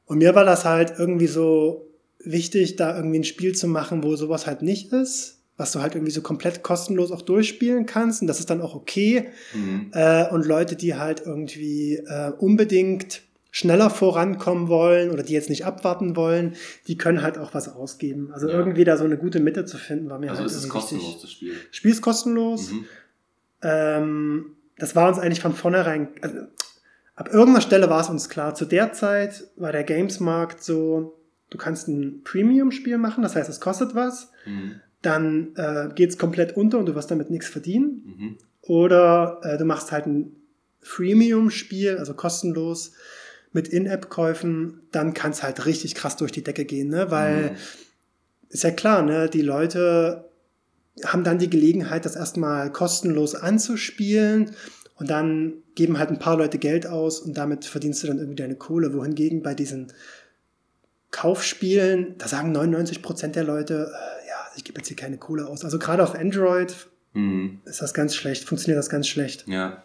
[0.05, 1.87] Und mir war das halt irgendwie so
[2.19, 5.95] wichtig, da irgendwie ein Spiel zu machen, wo sowas halt nicht ist, was du halt
[5.95, 8.21] irgendwie so komplett kostenlos auch durchspielen kannst.
[8.21, 9.29] Und das ist dann auch okay.
[9.53, 9.91] Mhm.
[9.93, 15.63] Äh, und Leute, die halt irgendwie äh, unbedingt schneller vorankommen wollen oder die jetzt nicht
[15.63, 16.55] abwarten wollen,
[16.87, 18.31] die können halt auch was ausgeben.
[18.33, 18.55] Also Ja.
[18.55, 21.05] irgendwie da so eine gute Mitte zu finden, war mir Also halt ist es kostenlos,
[21.05, 21.21] wichtig.
[21.21, 21.53] das Spiel.
[21.69, 22.71] Spiel ist kostenlos.
[22.71, 22.85] Mhm.
[23.61, 24.45] Ähm,
[24.77, 26.37] das war uns eigentlich von vornherein, also
[27.15, 28.55] ab irgendeiner Stelle war es uns klar.
[28.55, 31.15] Zu der Zeit war der Gamesmarkt so,
[31.51, 34.81] du kannst ein Premium-Spiel machen, das heißt, es kostet was, Mhm.
[35.03, 38.03] Dann äh, geht es komplett unter und du wirst damit nichts verdienen.
[38.05, 38.37] Mhm.
[38.61, 40.35] Oder äh, du machst halt ein
[40.81, 42.93] Freemium-Spiel, also kostenlos
[43.51, 47.11] mit In-App-Käufen, dann kann es halt richtig krass durch die Decke gehen, ne?
[47.11, 47.55] weil Mhm.
[48.49, 49.29] ist ja klar, ne?
[49.29, 50.25] Die Leute
[51.05, 54.51] haben dann die Gelegenheit, das erstmal kostenlos anzuspielen
[54.95, 58.35] und dann geben halt ein paar Leute Geld aus und damit verdienst du dann irgendwie
[58.35, 58.93] deine Kohle.
[58.93, 59.91] Wohingegen bei diesen
[61.11, 63.91] Kaufspielen, da sagen 99% der Leute,
[64.55, 65.63] ich gebe jetzt hier keine Kohle aus.
[65.63, 66.75] Also gerade auf Android
[67.13, 67.59] Mhm.
[67.65, 69.47] ist das ganz schlecht, funktioniert das ganz schlecht.
[69.47, 69.83] Ja.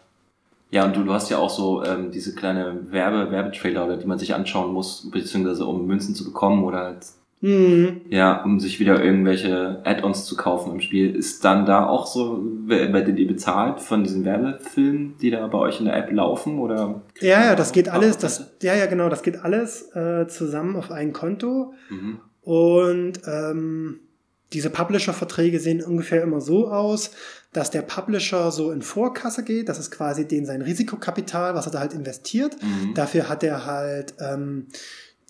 [0.71, 4.05] Ja, und du, du hast ja auch so ähm, diese kleine Werbe, Werbetrailer, oder die
[4.07, 7.05] man sich anschauen muss, beziehungsweise um Münzen zu bekommen oder halt,
[7.41, 8.01] Mhm.
[8.09, 11.15] ja, um sich wieder irgendwelche Add-ons zu kaufen im Spiel.
[11.15, 15.57] Ist dann da auch so, wer- werdet ihr bezahlt von diesen Werbefilmen, die da bei
[15.57, 16.59] euch in der App laufen?
[16.59, 20.75] Oder Ja, ja, das geht alles, das, ja, ja, genau, das geht alles äh, zusammen
[20.75, 21.73] auf ein Konto.
[21.89, 22.19] Mhm.
[22.41, 23.99] Und ähm,
[24.53, 27.11] diese Publisher-Verträge sehen ungefähr immer so aus,
[27.53, 29.69] dass der Publisher so in Vorkasse geht.
[29.69, 32.55] Das ist quasi den sein Risikokapital, was er da halt investiert.
[32.61, 32.93] Mhm.
[32.93, 34.67] Dafür hat er halt ähm,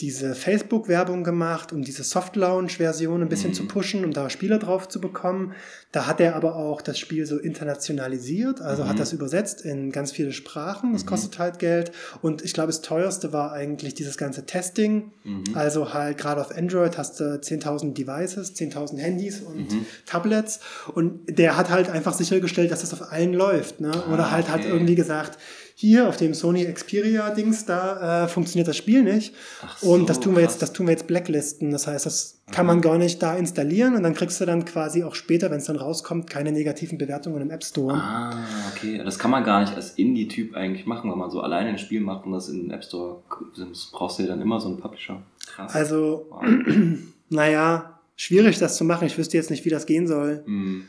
[0.02, 3.56] diese Facebook-Werbung gemacht, um diese Soft-Launch-Version ein bisschen Mhm.
[3.56, 5.54] zu pushen, um da Spieler drauf zu bekommen.
[5.92, 8.90] Da hat er aber auch das Spiel so internationalisiert, also Mhm.
[8.90, 10.94] hat das übersetzt in ganz viele Sprachen.
[10.94, 11.08] Das Mhm.
[11.08, 11.92] kostet halt Geld.
[12.22, 15.12] Und ich glaube, das teuerste war eigentlich dieses ganze Testing.
[15.24, 15.44] Mhm.
[15.54, 19.86] Also halt gerade auf Android hast du 10.000 Devices, 10.000 Handys und Mhm.
[20.06, 20.60] Tablets
[20.94, 23.82] und der hat halt einfach sichergestellt, dass das auf allen läuft.
[23.82, 23.92] Ne?
[24.14, 24.70] Oder Ah, halt hat okay.
[24.70, 25.38] irgendwie gesagt,
[25.82, 29.34] hier auf dem Sony Xperia Dings da äh, funktioniert das Spiel nicht
[29.66, 30.56] Ach und so, das tun wir krass.
[30.56, 31.72] jetzt, das tun wir jetzt blacklisten.
[31.72, 35.06] Das heißt, das kann man gar nicht da installieren und dann kriegst du dann quasi
[35.06, 37.94] auch später, wenn es dann rauskommt, keine negativen Bewertungen im App Store.
[37.96, 38.44] Ah,
[38.76, 39.02] okay.
[39.06, 42.02] Das kann man gar nicht als Indie-Typ eigentlich machen, wenn man so alleine ein Spiel
[42.02, 43.24] macht und das in den App Store,
[43.58, 45.22] das brauchst du ja dann immer so einen Publisher.
[45.48, 45.74] Krass.
[45.74, 46.44] Also, Wow.
[47.30, 49.08] naja, schwierig das zu machen.
[49.08, 50.44] Ich wüsste jetzt nicht, wie das gehen soll.
[50.46, 50.84] Mhm.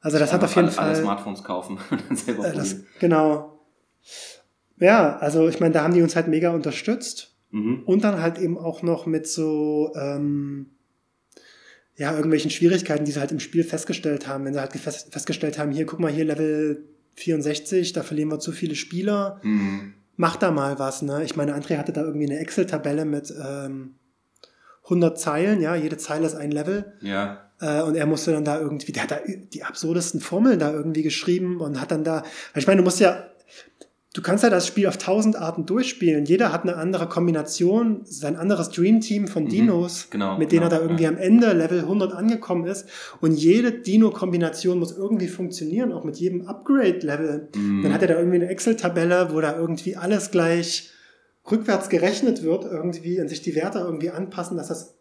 [0.00, 1.02] Also das hat auf jeden alle, alle Fall.
[1.02, 3.53] Smartphones kaufen und dann selber Äh, das, genau.
[4.78, 7.34] Ja, also ich meine, da haben die uns halt mega unterstützt.
[7.50, 7.82] Mhm.
[7.86, 10.66] Und dann halt eben auch noch mit so, ähm,
[11.96, 14.44] ja, irgendwelchen Schwierigkeiten, die sie halt im Spiel festgestellt haben.
[14.44, 16.84] Wenn sie halt fest, festgestellt haben, hier, guck mal, hier Level
[17.14, 19.40] 64, da verlieren wir zu viele Spieler.
[19.42, 19.94] Mhm.
[20.16, 21.22] Mach da mal was, ne?
[21.24, 23.94] Ich meine, André hatte da irgendwie eine Excel-Tabelle mit ähm,
[24.84, 26.92] 100 Zeilen, ja, jede Zeile ist ein Level.
[27.00, 27.50] Ja.
[27.60, 31.02] Äh, und er musste dann da irgendwie, der hat da die absurdesten Formeln da irgendwie
[31.02, 32.24] geschrieben und hat dann da,
[32.54, 33.28] ich meine, du musst ja,
[34.14, 36.24] du kannst ja das Spiel auf tausend Arten durchspielen.
[36.24, 40.62] Jeder hat eine andere Kombination, sein anderes Dream Team von Mhm, Dinos, genau, mit denen
[40.62, 41.10] genau, er da irgendwie ja.
[41.10, 42.86] am Ende Level 100 angekommen ist.
[43.20, 47.48] Und jede Dino-Kombination muss irgendwie funktionieren, auch mit jedem Upgrade-Level.
[47.54, 47.82] Mhm.
[47.82, 50.90] Dann hat er da irgendwie eine Excel-Tabelle, wo da irgendwie alles gleich
[51.50, 54.94] rückwärts gerechnet wird irgendwie und sich die Werte irgendwie anpassen, dass das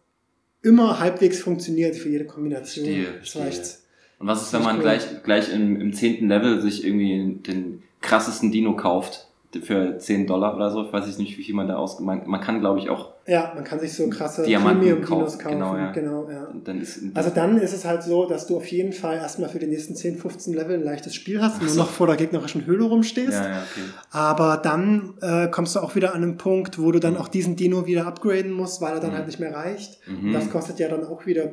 [0.62, 2.86] immer halbwegs funktioniert für jede Kombination.
[2.86, 3.78] Verstehe, Das echt-
[4.20, 4.82] Und was ist, wenn man cool.
[4.82, 9.28] gleich, gleich im, im zehnten Level sich irgendwie den krassesten Dino kauft
[9.64, 10.84] für 10 Dollar oder so?
[10.84, 12.00] Ich weiß nicht, wie viel man da aus...
[12.00, 15.78] Man, man kann, glaube ich, auch Ja, man kann sich so krasse Premium-Dinos kaufen, genau,
[15.78, 15.92] ja.
[15.92, 16.48] genau, ja.
[16.64, 19.60] Dann ist, Also dann ist es halt so, dass du auf jeden Fall erstmal für
[19.60, 21.80] die nächsten 10, 15 Level ein leichtes Spiel hast und Ach nur so.
[21.82, 23.32] noch vor der gegnerischen Höhle rumstehst.
[23.34, 23.82] ja, ja, okay.
[24.10, 27.56] Aber dann äh, kommst du auch wieder an einen Punkt, wo du dann auch diesen
[27.56, 29.16] Dino wieder upgraden musst, weil er dann Mhm.
[29.18, 30.00] halt nicht mehr reicht.
[30.08, 30.34] Mhm.
[30.34, 31.52] Das kostet ja dann auch wieder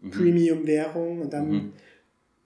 [0.00, 0.10] Mhm.
[0.10, 1.72] Premium-Währung und dann Mhm.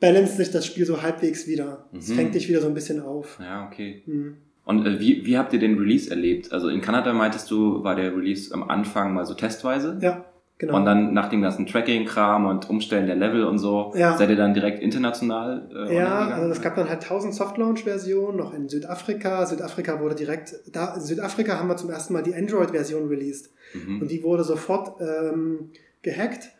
[0.01, 1.87] Balanced sich das Spiel so halbwegs wieder.
[1.97, 2.15] Es Mhm.
[2.15, 3.39] fängt dich wieder so ein bisschen auf.
[3.41, 4.03] Ja, okay.
[4.07, 4.37] Mhm.
[4.65, 6.53] Und äh, wie, wie habt ihr den Release erlebt?
[6.53, 9.99] Also in Kanada meintest du, war der Release am Anfang mal so testweise?
[10.03, 10.27] Ja,
[10.59, 10.77] genau.
[10.77, 14.17] Und dann nach dem ganzen Tracking-Kram und Umstellen der Level und so, Ja.
[14.19, 15.71] seid ihr dann direkt international?
[15.89, 19.47] Äh, Ja, also es gab dann halt 1000 Soft-Launch-Versionen, noch in Südafrika.
[19.47, 23.51] Südafrika wurde direkt, da, in Südafrika haben wir zum ersten Mal die Android-Version released.
[23.73, 24.03] Mhm.
[24.03, 25.71] Und die wurde sofort ähm,
[26.03, 26.51] gehackt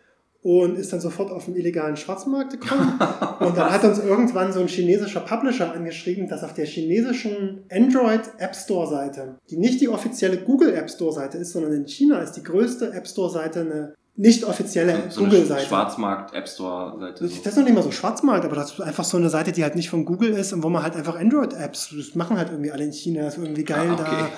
[0.43, 2.99] und ist dann sofort auf den illegalen Schwarzmarkt gekommen.
[3.41, 8.23] und dann hat uns irgendwann so ein chinesischer Publisher angeschrieben, dass auf der chinesischen Android
[8.39, 12.21] App Store Seite, die nicht die offizielle Google App Store Seite ist, sondern in China
[12.21, 15.67] ist die größte App Store Seite eine nicht offizielle so Google-Seite.
[15.67, 17.25] Schwarzmarkt App Store Seite.
[17.25, 19.63] Das ist noch nicht mal so Schwarzmarkt, aber das ist einfach so eine Seite, die
[19.63, 22.73] halt nicht von Google ist und wo man halt einfach Android-Apps, das machen halt irgendwie
[22.73, 24.05] alle in China, das ist irgendwie geil Ah, okay.
[24.11, 24.29] da.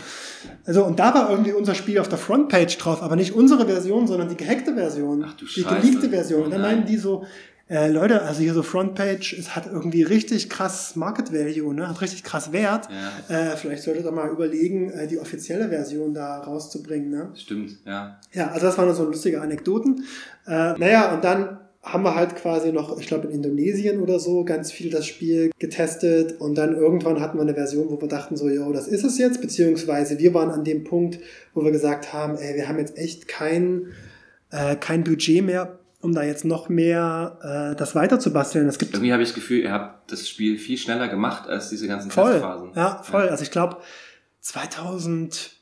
[0.67, 4.07] Also, und da war irgendwie unser Spiel auf der Frontpage drauf, aber nicht unsere Version,
[4.07, 5.25] sondern die gehackte Version.
[5.27, 5.81] Ach du die Scheiße.
[5.81, 6.43] geleakte Version.
[6.43, 6.77] Oh und dann nein.
[6.77, 7.25] meinen die so,
[7.71, 11.89] äh, Leute, also hier so Frontpage, es hat irgendwie richtig krass Market Value, ne?
[11.89, 12.89] hat richtig krass Wert.
[13.29, 17.11] Ja, Äh, vielleicht solltet ihr mal überlegen, äh, die offizielle Version da rauszubringen.
[17.11, 17.31] Ne?
[17.37, 18.19] stimmt, ja.
[18.33, 20.05] Ja, also das waren so lustige Anekdoten.
[20.47, 24.45] Äh, naja, und dann haben wir halt quasi noch, ich glaube in Indonesien oder so,
[24.45, 28.37] ganz viel das Spiel getestet und dann irgendwann hatten wir eine Version, wo wir dachten
[28.37, 31.21] so, jo, das ist es jetzt, beziehungsweise wir waren an dem Punkt,
[31.55, 33.87] wo wir gesagt haben, ey, wir haben jetzt echt kein,
[34.51, 38.67] äh, kein Budget mehr, um da jetzt noch mehr äh, das weiter zu basteln.
[38.69, 41.69] Es gibt Irgendwie habe ich das Gefühl, ihr habt das Spiel viel schneller gemacht als
[41.69, 42.71] diese ganzen voll, Testphasen.
[42.75, 43.29] ja, voll.
[43.29, 43.77] Also ich glaube
[44.41, 45.53] 2000,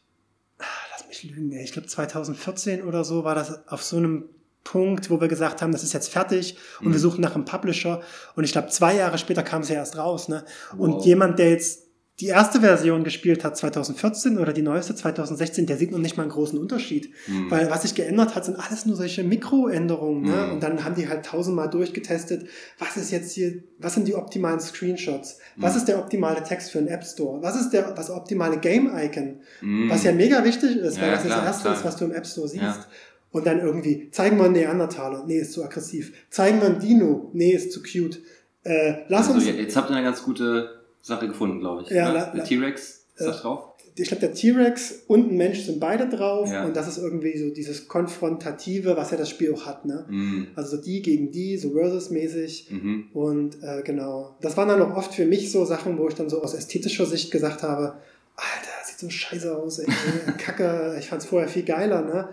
[0.59, 4.25] ah, lass mich lügen, ich glaube 2014 oder so war das auf so einem
[4.65, 6.93] Punkt, wo wir gesagt haben, das ist jetzt fertig und Mhm.
[6.93, 8.01] wir suchen nach einem Publisher.
[8.37, 10.29] Und ich glaube, zwei Jahre später kam es ja erst raus.
[10.29, 10.45] Ne?
[10.77, 11.07] Und Wow.
[11.07, 11.88] jemand, der jetzt
[12.21, 16.25] die erste Version gespielt hat, 2014 oder die neueste 2016, der sieht noch nicht mal
[16.25, 17.11] einen großen Unterschied.
[17.29, 17.49] Mhm.
[17.51, 20.23] Weil was sich geändert hat, sind alles nur solche Mikroänderungen.
[20.23, 20.47] Ne?
[20.47, 20.53] Mhm.
[20.55, 22.49] Und dann haben die halt tausendmal durchgetestet,
[22.79, 25.39] was ist jetzt hier, was sind die optimalen Screenshots?
[25.57, 25.79] Was Mhm.
[25.79, 27.43] ist der optimale Text für einen App Store?
[27.43, 29.41] Was ist der, das optimale Game-Icon?
[29.61, 29.91] Mhm.
[29.91, 31.75] Was ja mega wichtig ist, Ja, weil das klar, das erste klar.
[31.77, 32.63] ist, was du im App Store siehst.
[32.63, 32.87] Ja.
[33.31, 35.25] Und dann irgendwie, zeigen wir einen Neandertaler.
[35.27, 36.13] Nee, ist zu aggressiv.
[36.31, 37.31] Zeigen wir einen Dino.
[37.35, 38.21] Nee, ist zu cute.
[38.65, 41.91] Äh, lass also, uns, je- jetzt habt ihr eine ganz gute Sache gefunden, glaube ich.
[41.91, 42.15] Ja, ne?
[42.19, 42.83] la- Der la- T-Rex
[43.17, 43.65] ist äh, das drauf?
[44.01, 46.49] ich glaube, der T-Rex und ein Mensch sind beide drauf.
[46.53, 46.65] Ja.
[46.65, 49.85] Und das ist irgendwie so dieses Konfrontative, was ja das Spiel auch hat.
[49.87, 50.05] Ne?
[50.09, 50.47] Mhm.
[50.55, 52.69] Also so die gegen die, so versus-mäßig.
[52.71, 53.09] Mhm.
[53.13, 56.29] Und äh, genau, das waren dann auch oft für mich so Sachen, wo ich dann
[56.29, 57.95] so aus ästhetischer Sicht gesagt habe,
[58.37, 59.87] Alter, sieht so scheiße aus, ey,
[60.39, 62.29] Kacke, ich fand's vorher viel geiler, ne?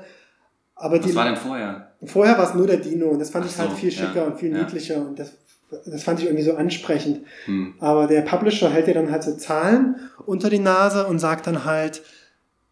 [0.75, 1.93] Aber Was die, war denn vorher?
[2.03, 3.95] vorher war es nur der Dino und das fand Ach ich so, halt viel ja,
[4.05, 4.59] schicker und viel ja.
[4.61, 5.31] niedlicher und das,
[5.85, 7.21] das fand ich irgendwie so ansprechend.
[7.45, 7.73] Hm.
[7.79, 9.95] Aber der Publisher hält dir dann halt so Zahlen
[10.25, 12.01] unter die Nase und sagt dann halt,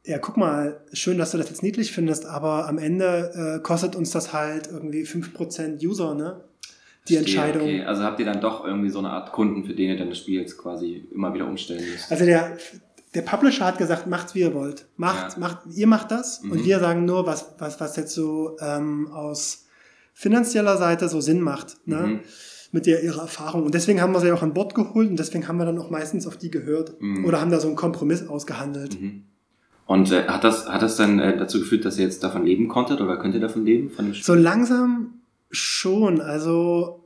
[0.05, 3.95] ja, guck mal, schön, dass du das jetzt niedlich findest, aber am Ende äh, kostet
[3.95, 6.41] uns das halt irgendwie 5% User, ne?
[7.07, 7.61] Die Verstehe, Entscheidung.
[7.67, 7.83] Okay.
[7.83, 10.19] Also habt ihr dann doch irgendwie so eine Art Kunden, für den ihr dann das
[10.19, 12.11] Spiel jetzt quasi immer wieder umstellen müsst.
[12.11, 12.57] Also der,
[13.13, 14.85] der Publisher hat gesagt, macht's wie ihr wollt.
[14.97, 15.39] Macht, Ja.
[15.39, 16.51] macht, ihr macht das Mhm.
[16.51, 19.65] und wir sagen nur, was, was, was jetzt so ähm, aus
[20.13, 21.95] finanzieller Seite so Sinn macht, ne?
[21.97, 22.19] Mhm.
[22.73, 23.63] Mit der ihrer Erfahrung.
[23.63, 25.89] Und deswegen haben wir sie auch an Bord geholt und deswegen haben wir dann auch
[25.91, 26.99] meistens auf die gehört.
[26.99, 27.23] Mhm.
[27.23, 28.99] Oder haben da so einen Kompromiss ausgehandelt.
[28.99, 29.23] Mhm.
[29.85, 32.67] Und äh, hat das, hat das dann äh, dazu geführt, dass ihr jetzt davon leben
[32.67, 33.91] konntet oder könnt ihr davon leben?
[34.21, 35.19] So langsam
[35.51, 36.19] schon.
[36.19, 37.03] Also,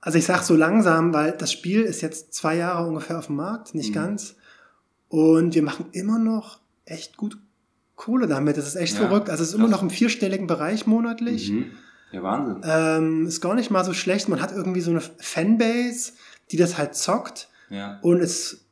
[0.00, 3.36] also ich sag so langsam, weil das Spiel ist jetzt zwei Jahre ungefähr auf dem
[3.36, 3.94] Markt, nicht Mhm.
[3.94, 4.36] ganz.
[5.08, 7.36] Und wir machen immer noch echt gut
[7.94, 8.56] Kohle damit.
[8.56, 9.28] Das ist echt Ja, verrückt.
[9.28, 11.50] Also es ist immer noch im vierstelligen Bereich monatlich.
[11.50, 11.66] Mhm.
[12.16, 12.62] Ja, Wahnsinn.
[12.64, 14.28] Ähm, ist gar nicht mal so schlecht.
[14.28, 16.12] Man hat irgendwie so eine Fanbase,
[16.50, 17.48] die das halt zockt.
[17.68, 17.98] Ja.
[18.02, 18.64] Und es,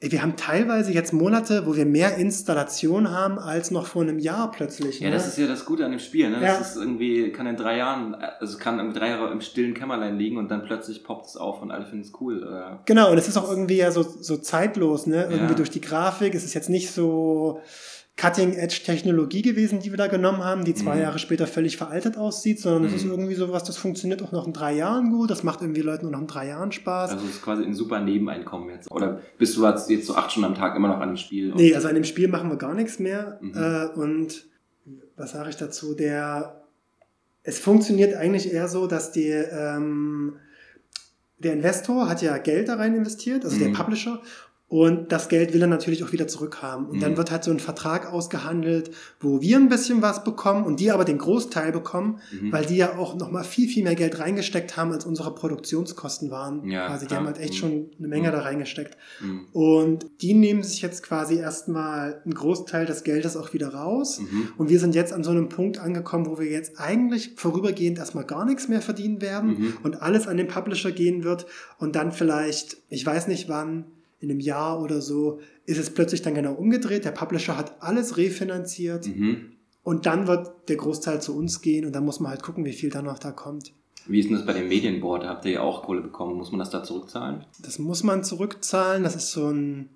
[0.00, 4.50] wir haben teilweise jetzt Monate, wo wir mehr Installation haben als noch vor einem Jahr
[4.50, 5.00] plötzlich.
[5.00, 5.14] Ja, ne?
[5.14, 6.42] das ist ja das Gute an dem Spiel, ne?
[6.42, 6.58] Ja.
[6.58, 10.16] Das ist irgendwie, kann in drei Jahren, also kann in drei Jahre im stillen Kämmerlein
[10.18, 12.42] liegen und dann plötzlich poppt es auf und alle finden es cool.
[12.42, 12.80] Oder?
[12.86, 15.24] Genau, und es ist auch irgendwie ja so, so zeitlos, ne?
[15.24, 15.54] Irgendwie Ja.
[15.54, 16.34] durch die Grafik.
[16.34, 17.60] Es ist jetzt nicht so
[18.16, 21.02] Cutting-Edge-Technologie gewesen, die wir da genommen haben, die zwei Mhm.
[21.02, 22.96] Jahre später völlig veraltet aussieht, sondern es Mhm.
[22.96, 25.80] ist irgendwie so was, das funktioniert auch noch in drei Jahren gut, das macht irgendwie
[25.80, 27.12] Leuten nur noch in drei Jahren Spaß.
[27.12, 28.90] Also es ist quasi ein super Nebeneinkommen jetzt.
[28.90, 31.52] Oder bist du jetzt so acht Stunden am Tag immer noch an dem Spiel?
[31.56, 33.38] nee, also an dem Spiel machen wir gar nichts mehr.
[33.40, 33.54] Mhm.
[33.56, 34.44] Äh, und
[35.16, 35.94] was sage ich dazu?
[35.94, 36.62] Der,
[37.42, 40.34] es funktioniert eigentlich eher so, dass die, ähm,
[41.38, 43.72] der Investor hat ja Geld da rein investiert, also der Mhm.
[43.72, 44.20] Publisher.
[44.72, 46.86] Und das Geld will er natürlich auch wieder zurückhaben.
[46.86, 47.00] Und Mhm.
[47.00, 50.90] dann wird halt so ein Vertrag ausgehandelt, wo wir ein bisschen was bekommen und die
[50.90, 52.52] aber den Großteil bekommen, Mhm.
[52.52, 56.66] weil die ja auch nochmal viel, viel mehr Geld reingesteckt haben, als unsere Produktionskosten waren.
[56.70, 57.00] Ja, quasi.
[57.04, 57.20] Die klar.
[57.20, 57.56] haben halt echt Mhm.
[57.58, 58.32] schon eine Menge Mhm.
[58.32, 58.96] da reingesteckt.
[59.20, 59.40] Mhm.
[59.52, 64.20] Und die nehmen sich jetzt quasi erstmal einen Großteil des Geldes auch wieder raus.
[64.20, 64.48] Mhm.
[64.56, 68.24] Und wir sind jetzt an so einem Punkt angekommen, wo wir jetzt eigentlich vorübergehend erstmal
[68.24, 71.44] gar nichts mehr verdienen werden und alles an den Publisher gehen wird
[71.78, 73.84] und dann vielleicht, ich weiß nicht wann,
[74.22, 77.04] in einem Jahr oder so, ist es plötzlich dann genau umgedreht.
[77.04, 79.52] Der Publisher hat alles refinanziert Mhm.
[79.82, 82.72] und dann wird der Großteil zu uns gehen und dann muss man halt gucken, wie
[82.72, 83.72] viel dann noch da kommt.
[84.06, 85.22] Wie ist denn das bei dem Medienboard?
[85.24, 86.36] Da habt ihr ja auch Kohle bekommen.
[86.36, 87.44] Muss man das da zurückzahlen?
[87.60, 89.02] Das muss man zurückzahlen.
[89.04, 89.90] Das ist so ein,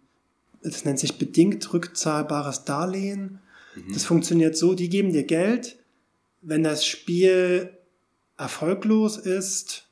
[0.62, 3.40] das nennt sich bedingt rückzahlbares Darlehen.
[3.74, 3.92] Mhm.
[3.94, 5.76] Das funktioniert so, die geben dir Geld.
[6.42, 7.70] Wenn das Spiel
[8.36, 9.88] erfolglos ist,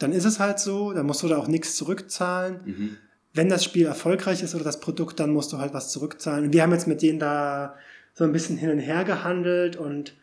[0.00, 2.60] dann ist es halt so, dann musst du da auch nichts zurückzahlen.
[2.64, 2.96] Mhm.
[3.34, 6.46] Wenn das Spiel erfolgreich ist oder das Produkt, dann musst du halt was zurückzahlen.
[6.46, 7.74] Und wir haben jetzt mit denen da
[8.14, 10.14] so ein bisschen hin und her gehandelt und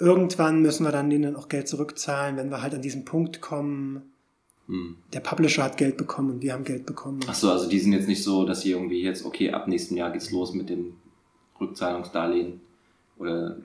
[0.00, 4.02] irgendwann müssen wir dann denen auch Geld zurückzahlen, wenn wir halt an diesen Punkt kommen.
[4.66, 4.96] Mhm.
[5.12, 7.20] Der Publisher hat Geld bekommen und wir haben Geld bekommen.
[7.26, 9.96] Ach so, also die sind jetzt nicht so, dass sie irgendwie jetzt, okay, ab nächstem
[9.96, 10.94] Jahr geht's los mit dem
[11.60, 12.60] Rückzahlungsdarlehen.
[13.18, 13.58] Oder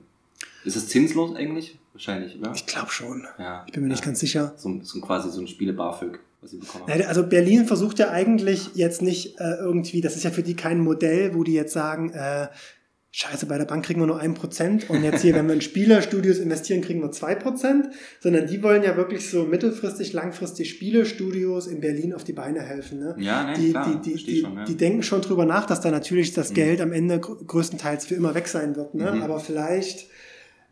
[0.64, 1.78] ist es zinslos eigentlich?
[1.92, 2.52] Wahrscheinlich, oder?
[2.54, 3.26] Ich glaube schon.
[3.38, 3.64] Ja.
[3.66, 4.06] Ich bin mir nicht ja.
[4.06, 4.52] ganz sicher.
[4.56, 7.02] So, so quasi so ein Spiele BAföG, was sie bekommen haben.
[7.02, 10.80] Also Berlin versucht ja eigentlich jetzt nicht äh, irgendwie, das ist ja für die kein
[10.80, 12.48] Modell, wo die jetzt sagen, äh,
[13.12, 15.62] scheiße, bei der Bank kriegen wir nur ein Prozent und jetzt hier, wenn wir in
[15.62, 17.86] Spielestudios investieren, kriegen wir zwei Prozent,
[18.20, 22.98] sondern die wollen ja wirklich so mittelfristig, langfristig Spielestudios in Berlin auf die Beine helfen.
[22.98, 23.16] Ne?
[23.18, 24.64] Ja, ne, Die, klar, die, die, schon, ja.
[24.64, 26.54] die denken schon drüber nach, dass da natürlich das Mhm.
[26.54, 28.94] Geld am Ende gr- größtenteils für immer weg sein wird.
[28.94, 29.10] Ne?
[29.10, 29.22] Mhm.
[29.22, 30.08] Aber vielleicht,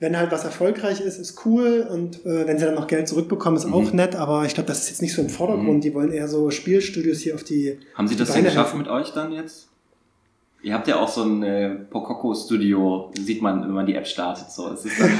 [0.00, 3.56] wenn halt was erfolgreich ist, ist cool und äh, wenn sie dann noch Geld zurückbekommen,
[3.56, 3.74] ist Mhm.
[3.74, 5.78] auch nett, aber ich glaube, das ist jetzt nicht so im Vordergrund.
[5.78, 5.80] Mhm.
[5.80, 7.78] Die wollen eher so Spielstudios hier auf die.
[7.94, 8.78] Haben sie das denn Beine geschafft helfen.
[8.78, 9.68] mit euch dann jetzt?
[10.62, 14.50] Ihr habt ja auch so ein äh, Pokoko-Studio, sieht man, wenn man die App startet.
[14.50, 15.10] So, es ist dann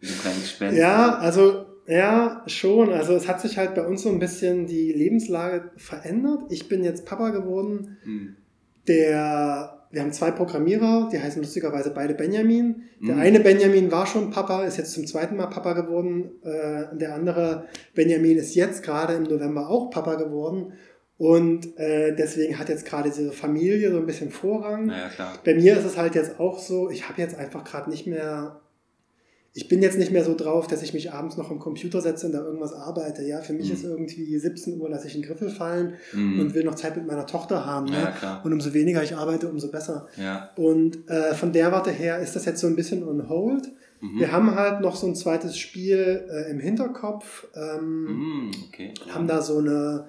[0.00, 0.78] so ein kleines Gespenst.
[0.78, 2.92] Ja, also ja, schon.
[2.92, 6.40] Also es hat sich halt bei uns so ein bisschen die Lebenslage verändert.
[6.50, 7.96] Ich bin jetzt Papa geworden.
[8.04, 8.36] Hm.
[8.88, 12.82] Der, wir haben zwei Programmierer, die heißen lustigerweise beide Benjamin.
[13.00, 13.20] Der Mhm.
[13.20, 16.32] eine Benjamin war schon Papa, ist jetzt zum zweiten Mal Papa geworden.
[16.42, 17.64] Äh, der andere
[17.94, 20.72] Benjamin ist jetzt gerade im November auch Papa geworden.
[21.16, 24.86] Und äh, deswegen hat jetzt gerade diese Familie so ein bisschen Vorrang.
[24.86, 25.38] Naja, klar.
[25.44, 28.60] Bei mir ist es halt jetzt auch so, ich habe jetzt einfach gerade nicht mehr,
[29.56, 32.26] ich bin jetzt nicht mehr so drauf, dass ich mich abends noch am Computer setze
[32.26, 33.22] und da irgendwas arbeite.
[33.22, 33.74] Ja, für mich Mhm.
[33.74, 36.40] ist irgendwie 17 Uhr, lasse ich einen Griffel fallen Hm.
[36.40, 37.86] und will noch Zeit mit meiner Tochter haben.
[37.86, 38.12] ja, Ne?
[38.18, 38.40] klar.
[38.44, 40.08] Und umso weniger ich arbeite, umso besser.
[40.16, 40.50] Ja.
[40.56, 43.68] Und äh, von der Warte her ist das jetzt so ein bisschen on hold.
[44.00, 44.18] Mhm.
[44.18, 48.92] Wir haben halt noch so ein zweites Spiel äh, im Hinterkopf, ähm, Mhm, okay.
[49.10, 50.06] haben da so eine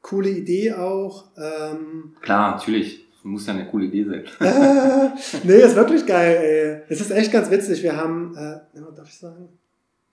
[0.00, 1.24] coole Idee auch.
[1.36, 3.05] Ähm, Klar, natürlich.
[3.26, 4.24] Muss ja eine coole Idee sein.
[4.40, 5.08] äh,
[5.44, 6.82] nee, ist wirklich geil, ey.
[6.88, 7.82] Es ist echt ganz witzig.
[7.82, 8.40] Wir haben, äh,
[8.78, 9.48] ja, darf ich sagen?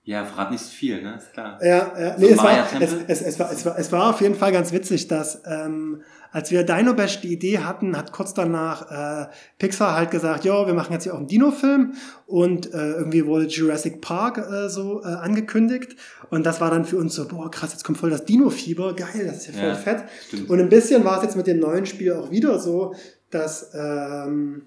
[0.06, 1.16] Ja, verrat nicht so viel, ne?
[1.18, 1.60] Ist klar.
[1.64, 2.14] Ja, ja.
[2.18, 4.36] So Nee, ein es, war, es, es, es, war, es, war, es war auf jeden
[4.36, 6.02] Fall ganz witzig, dass ähm,
[6.34, 9.28] als wir Dino Bash die Idee hatten, hat kurz danach äh,
[9.60, 11.94] Pixar halt gesagt, ja, wir machen jetzt hier auch einen Dino-Film
[12.28, 15.96] und äh, irgendwie wurde Jurassic Park äh, so äh, angekündigt
[16.30, 19.26] und das war dann für uns so, boah, krass, jetzt kommt voll das Dino-Fieber, geil,
[19.26, 19.76] das ist ja voll Ja.
[19.76, 20.04] fett.
[20.28, 20.50] Stimmt.
[20.50, 22.94] Und ein bisschen war es jetzt mit dem neuen Spiel auch wieder so,
[23.30, 24.64] dass, ähm,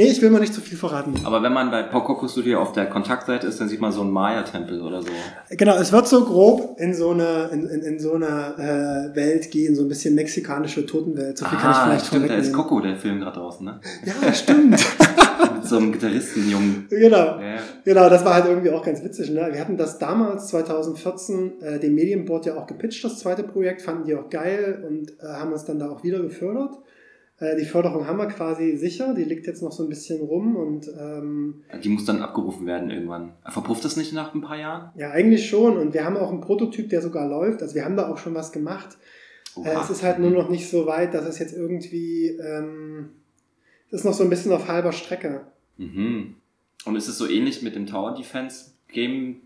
[0.00, 1.14] nee, ich will mal nicht zu viel verraten.
[1.24, 4.10] Aber wenn man bei Pokoko Studio auf der Kontaktseite ist, dann sieht man so einen
[4.10, 5.08] Maya-Tempel oder so.
[5.50, 9.50] Genau, es wird so grob in so eine, in, in, in so eine äh, Welt
[9.50, 11.36] gehen, so ein bisschen mexikanische Totenwelt.
[11.38, 12.52] So viel kann ich vielleicht Ah, stimmt, da ist.
[12.52, 13.80] Coco, der Film gerade draußen, ne?
[14.04, 14.70] Ja, stimmt.
[15.54, 16.86] Mit so einem Gitarristenjungen.
[16.88, 17.16] genau.
[17.16, 17.58] Ja.
[17.84, 19.30] Genau, das war halt irgendwie auch ganz witzig.
[19.30, 19.48] Ne?
[19.52, 24.04] Wir hatten das damals, 2014, äh, dem Medienboard ja auch gepitcht, das zweite Projekt, fanden
[24.04, 26.78] die auch geil und äh, haben uns dann da auch wieder gefördert.
[27.40, 30.56] Äh, die Förderung haben wir quasi sicher, die liegt jetzt noch so ein bisschen rum
[30.56, 33.32] und ähm, Die muss dann abgerufen werden irgendwann.
[33.48, 34.90] Verpufft das nicht nach ein paar Jahren?
[34.96, 35.78] ja, eigentlich schon.
[35.78, 37.62] Und wir haben auch einen Prototyp, der sogar läuft.
[37.62, 38.98] Also wir haben da auch schon was gemacht.
[39.56, 43.08] Äh, es ist halt nur noch nicht so weit, dass es jetzt irgendwie, ähm,
[43.88, 45.40] es ist noch so ein bisschen auf halber Strecke.
[45.78, 46.36] Mhm.
[46.84, 49.36] Und ist es so ähnlich mit dem Tower Defense Game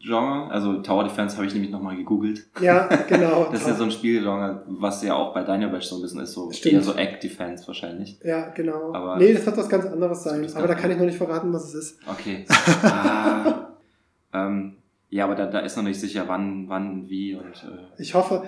[0.00, 0.50] Genre?
[0.50, 2.46] Also Tower Defense habe ich nämlich nochmal gegoogelt.
[2.60, 3.48] Ja, genau.
[3.52, 6.32] Das ist ja so ein Spielgenre, was ja auch bei Dynabash so ein bisschen ist,
[6.32, 6.74] so Stimmt.
[6.74, 8.18] eher so Act Defense wahrscheinlich.
[8.22, 8.92] Ja, genau.
[8.94, 10.46] Aber- nee, das wird was ganz anderes sein.
[10.54, 12.00] Aber da kann ich noch nicht verraten, was es ist.
[12.06, 12.44] Okay.
[12.82, 13.68] ah,
[14.32, 14.76] ähm,
[15.10, 18.44] ja, aber da, da ist noch nicht sicher, wann, wann, wie und äh, Ich hoffe,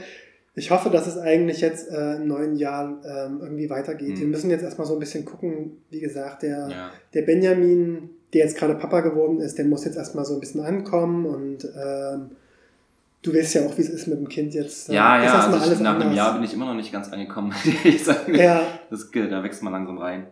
[0.54, 4.16] ich hoffe, dass es eigentlich jetzt äh, im neuen Jahr ähm, irgendwie weitergeht.
[4.16, 4.20] Mhm.
[4.20, 5.78] Wir müssen jetzt erstmal so ein bisschen gucken.
[5.90, 6.90] Wie gesagt, der, ja.
[7.14, 10.60] der Benjamin, der jetzt gerade Papa geworden ist, der muss jetzt erstmal so ein bisschen
[10.60, 12.30] ankommen und ähm,
[13.22, 14.88] Du weißt ja auch, wie es ist mit dem Kind jetzt.
[14.88, 16.16] Ja, ist ja, erstmal also ich, alles nach einem anders.
[16.16, 17.52] Jahr bin ich immer noch nicht ganz angekommen.
[17.84, 18.62] ich sage, Ja.
[18.88, 20.26] das, da wächst man langsam rein.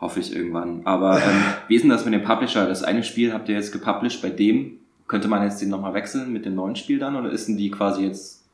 [0.00, 0.82] Hoffe ich irgendwann.
[0.84, 2.66] Aber ähm, wie ist denn das mit dem Publisher?
[2.68, 4.78] Das eine Spiel habt ihr jetzt gepublished bei dem.
[5.08, 7.16] Könnte man jetzt den nochmal wechseln mit dem neuen Spiel dann?
[7.16, 8.44] Oder ist denn die quasi jetzt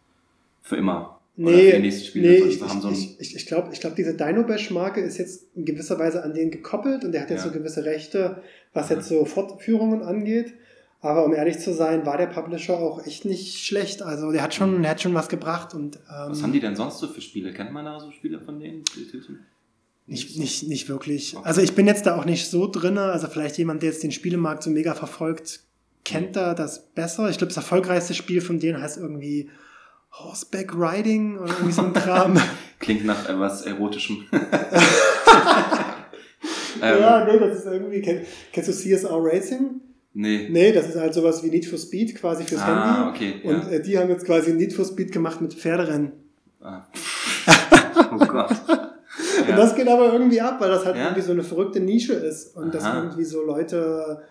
[0.62, 1.13] für immer?
[1.36, 2.28] Für Nee, nächsten Spiele?
[2.30, 5.18] nee von- ich, haben so ich, ich, ich glaube, ich glaub, diese Dino Bash-Marke ist
[5.18, 7.50] jetzt in gewisser Weise an den gekoppelt und der hat jetzt Ja.
[7.52, 10.54] so gewisse Rechte, was jetzt so Fortführungen angeht.
[11.00, 14.00] Aber um ehrlich zu sein, war der Publisher auch echt nicht schlecht.
[14.00, 16.76] Also der hat schon, der hat schon was gebracht und ähm, was haben die denn
[16.76, 17.52] sonst so für Spiele?
[17.52, 18.84] Kennt man da so Spiele von denen?
[20.06, 21.34] Nicht, nicht, nicht wirklich.
[21.36, 21.44] Okay.
[21.46, 23.02] Also ich bin jetzt da auch nicht so drinne.
[23.02, 25.60] Also vielleicht jemand, der jetzt den Spielemarkt so mega verfolgt,
[26.04, 27.28] kennt da das besser.
[27.30, 29.48] Ich glaube, das erfolgreichste Spiel von denen heißt irgendwie
[30.18, 32.38] Horseback Riding oder irgendwie so ein Kram.
[32.78, 34.24] Klingt nach etwas Erotischem.
[36.82, 38.00] ähm, ja, nee, das ist irgendwie.
[38.00, 38.20] Kenn,
[38.52, 39.80] kennst du CSR Racing?
[40.12, 40.48] Nee.
[40.50, 43.10] Nee, das ist halt sowas wie Need for Speed quasi fürs Ah, Handy.
[43.10, 43.34] okay.
[43.48, 43.70] Und ja.
[43.78, 46.12] äh, die haben jetzt quasi Need for Speed gemacht mit Pferderennen.
[46.62, 46.82] Ah.
[48.12, 48.50] oh Gott.
[48.50, 49.56] Und Ja.
[49.56, 51.04] das geht aber irgendwie ab, weil das halt Ja?
[51.06, 53.02] irgendwie so eine verrückte Nische ist und das Aha.
[53.02, 54.22] irgendwie so Leute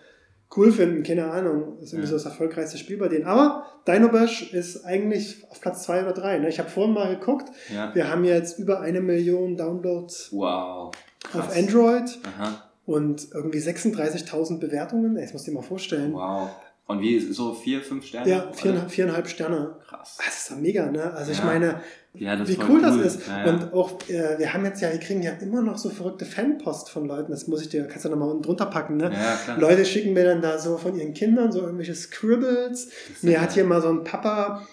[0.56, 1.74] cool finden, keine Ahnung.
[1.76, 2.18] Das ist irgendwie Ja.
[2.18, 3.24] so das erfolgreichste Spiel bei denen.
[3.24, 6.38] Aber Dino Bash ist eigentlich auf Platz zwei oder drei.
[6.38, 6.48] Ne?
[6.48, 7.94] Ich habe vorhin mal geguckt, ja.
[7.94, 10.94] wir haben jetzt über eine Million Downloads Wow.
[11.22, 11.48] Krass.
[11.48, 12.62] auf Android Aha.
[12.86, 15.16] und irgendwie 36.000 Bewertungen.
[15.16, 16.12] Ey, Das musst du dir mal vorstellen.
[16.12, 16.50] Wow.
[16.86, 18.28] Und wie, so vier, fünf Sterne?
[18.30, 19.76] Ja, viereinhalb, viereinhalb Sterne.
[19.88, 20.18] Krass.
[20.24, 21.12] Das ist doch mega, ne?
[21.14, 21.44] Also ich Ja.
[21.46, 21.80] meine,
[22.16, 23.26] Ja, das wie voll cool, das ist.
[23.26, 23.52] Ja, ja.
[23.52, 26.90] Und auch, äh, wir haben jetzt ja, wir kriegen ja immer noch so verrückte Fanpost
[26.90, 27.32] von Leuten.
[27.32, 29.10] Das muss ich dir, kannst du nochmal unten drunter packen, ne?
[29.12, 29.56] ja.
[29.56, 32.90] Leute schicken mir dann da so von ihren Kindern so irgendwelche Scribbles.
[33.22, 34.64] Mir hat hier mal so ein Papa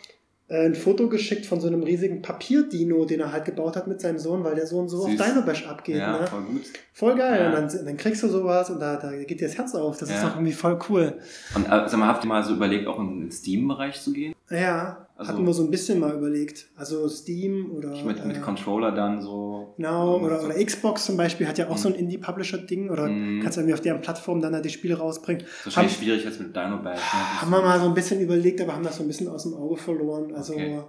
[0.52, 4.02] äh, ein Foto geschickt von so einem riesigen Papierdino, den er halt gebaut hat mit
[4.02, 5.20] seinem Sohn, weil der Sohn so Süß.
[5.20, 5.96] auf Dino Bash abgeht.
[5.96, 6.28] Ja, ne?
[6.28, 6.64] voll gut.
[6.92, 7.48] Voll geil.
[7.48, 9.98] Und dann, dann kriegst du sowas und da, da geht dir das Herz auf.
[9.98, 11.20] Das ist doch irgendwie voll cool.
[11.56, 14.36] Und äh, sag mal, habt ihr mal so überlegt, auch in den Steam-Bereich zu gehen?
[14.52, 16.68] Ja, Also- hatten wir so ein bisschen mal überlegt.
[16.76, 17.90] Also Steam oder.
[18.04, 19.74] Mit, mit äh, Controller dann so.
[19.78, 21.80] Genau, oder, oder Xbox zum Beispiel hat ja auch Mhm.
[21.80, 23.42] so ein Indie-Publisher-Ding oder Mhm.
[23.42, 25.44] kannst du irgendwie auf deren Plattform dann da die Spiele rausbringen.
[25.46, 27.00] ist wahrscheinlich schwierig jetzt mit Dino Bash.
[27.00, 27.42] Ne?
[27.42, 29.54] Haben wir mal so ein bisschen überlegt, aber haben das so ein bisschen aus dem
[29.54, 30.34] Auge verloren.
[30.36, 30.82] Also Okay.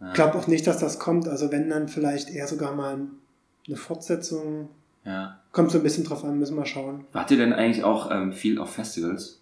[0.00, 0.12] ich Ja.
[0.14, 1.28] glaube auch nicht, dass das kommt.
[1.28, 2.98] Also wenn dann vielleicht eher sogar mal
[3.66, 4.68] eine Fortsetzung.
[5.04, 5.40] Ja.
[5.52, 7.04] Kommt so ein bisschen drauf an, müssen wir schauen.
[7.12, 9.40] Wart ihr denn eigentlich auch ähm, viel auf Festivals?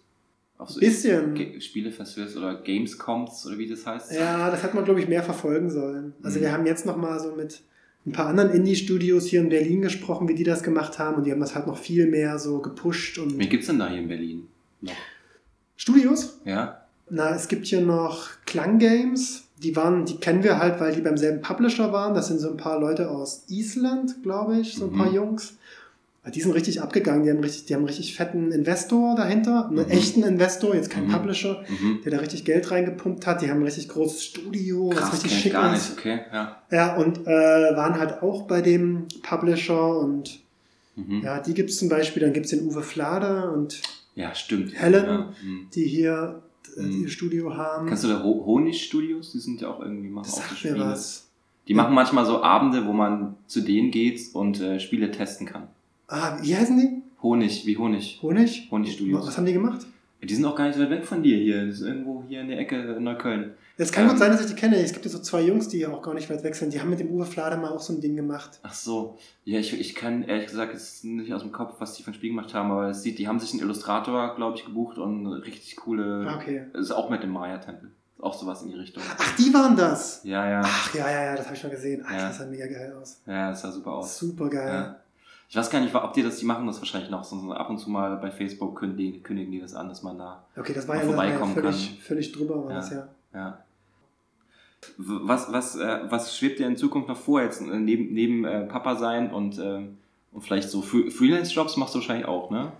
[0.63, 1.33] Auf so Bisschen.
[1.35, 4.13] Ge- Spielefestivals oder Gamescoms oder wie das heißt?
[4.13, 6.13] Ja, das hätte man, glaube ich, mehr verfolgen sollen.
[6.23, 6.43] Also Mhm.
[6.43, 7.61] wir haben jetzt noch mal so mit
[8.05, 11.17] ein paar anderen Indie-Studios hier in Berlin gesprochen, wie die das gemacht haben.
[11.17, 13.17] Und die haben das halt noch viel mehr so gepusht.
[13.17, 14.47] Und Wen gibt's denn da hier in Berlin?
[14.81, 14.93] Noch?
[15.75, 16.39] Studios?
[16.45, 16.85] Ja?
[17.09, 19.43] Na, es gibt hier noch Klang Games.
[19.61, 22.13] Die waren, die kennen wir halt, weil die beim selben Publisher waren.
[22.13, 24.97] Das sind so ein paar Leute aus Island, glaube ich, so ein Mhm.
[24.97, 25.53] paar Jungs.
[26.33, 27.23] Die sind richtig abgegangen.
[27.23, 29.91] Die haben richtig, die haben einen richtig fetten Investor dahinter, einen Mhm.
[29.91, 31.11] echten Investor, jetzt kein Mhm.
[31.11, 31.99] Publisher, Mhm.
[32.05, 33.41] der da richtig Geld reingepumpt hat.
[33.41, 35.89] Die haben ein richtig großes Studio, was Krass, richtig kenn ich schick gar ist.
[35.89, 35.99] nicht.
[35.99, 36.61] Okay, ja.
[36.71, 40.39] Ja, und äh, waren halt auch bei dem Publisher und
[40.95, 41.21] Mhm.
[41.23, 41.37] Ja.
[41.37, 42.21] ja, die gibt's zum Beispiel.
[42.21, 43.81] Dann gibt's den Uwe Flade und
[44.35, 44.73] stimmt.
[44.79, 45.05] Helen.
[45.05, 45.33] Ja.
[45.43, 45.67] Mhm.
[45.75, 46.41] die hier
[46.77, 47.01] äh, Mhm.
[47.03, 47.87] ihr Studio haben.
[47.87, 49.31] Kennst du da Ho Honig-Studios?
[49.33, 51.27] Die sind ja auch irgendwie machen das auch sagt mir was.
[51.67, 55.67] Die machen manchmal so Abende, wo man zu denen geht und äh, Spiele testen kann.
[56.07, 57.01] Ah, wie heißen die?
[57.21, 58.19] Honig, wie Honig.
[58.21, 58.67] Honig?
[58.71, 59.27] Honig-Studios.
[59.27, 59.85] Was haben die gemacht?
[60.21, 61.65] Die sind auch gar nicht so weit weg von dir hier.
[61.65, 63.51] Das ist irgendwo hier in der Ecke in Neukölln.
[63.77, 64.09] Es kann Ähm.
[64.11, 64.77] gut sein, dass ich die kenne.
[64.77, 66.73] Es gibt ja so zwei Jungs, die auch gar nicht weit weg sind.
[66.73, 68.59] Die haben mit dem Uwe Flade mal auch so ein Ding gemacht.
[68.63, 69.17] Ach so.
[69.43, 72.13] Ja, ich, ich kann ehrlich gesagt jetzt nicht aus dem Kopf, was die für ein
[72.13, 75.25] Spiel gemacht haben, aber es sieht, die haben sich einen Illustrator, glaube ich, gebucht und
[75.27, 76.25] eine richtig coole.
[76.29, 76.65] Ah, okay.
[76.73, 77.91] Ist auch mit dem Maya-Tempel.
[78.19, 79.03] Auch sowas in die Richtung.
[79.17, 80.21] Ach, die waren das.
[80.23, 80.61] Ja, ja.
[80.63, 82.01] Ach, ja, ja, ja, das habe ich mal gesehen.
[82.07, 82.27] Ach, Ja.
[82.29, 83.19] das sah mega geil aus.
[83.25, 84.17] Ja, das sah super aus.
[84.17, 84.67] Super geil.
[84.73, 84.99] Ja.
[85.49, 87.23] Ich weiß gar nicht, ob die das, die machen das wahrscheinlich noch.
[87.23, 90.43] So ab und zu mal bei Facebook kündigen, kündigen die das an, dass man da.
[90.57, 91.97] Okay, das war ja, das war ja vorbeikommen völlig, kann.
[92.01, 92.77] völlig drüber, war Ja.
[92.77, 93.07] das ja.
[93.33, 93.57] Ja.
[94.97, 98.65] Was, was, äh, was schwebt dir in Zukunft noch vor, jetzt äh, neben, neben äh,
[98.65, 99.97] Papa sein und, ähm,
[100.31, 102.71] und vielleicht so Fre- Freelance-Jobs machst du wahrscheinlich auch, ne?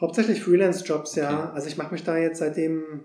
[0.00, 1.30] Hauptsächlich Freelance-Jobs, ja.
[1.44, 1.50] Okay.
[1.54, 3.00] Also ich mache mich da jetzt seitdem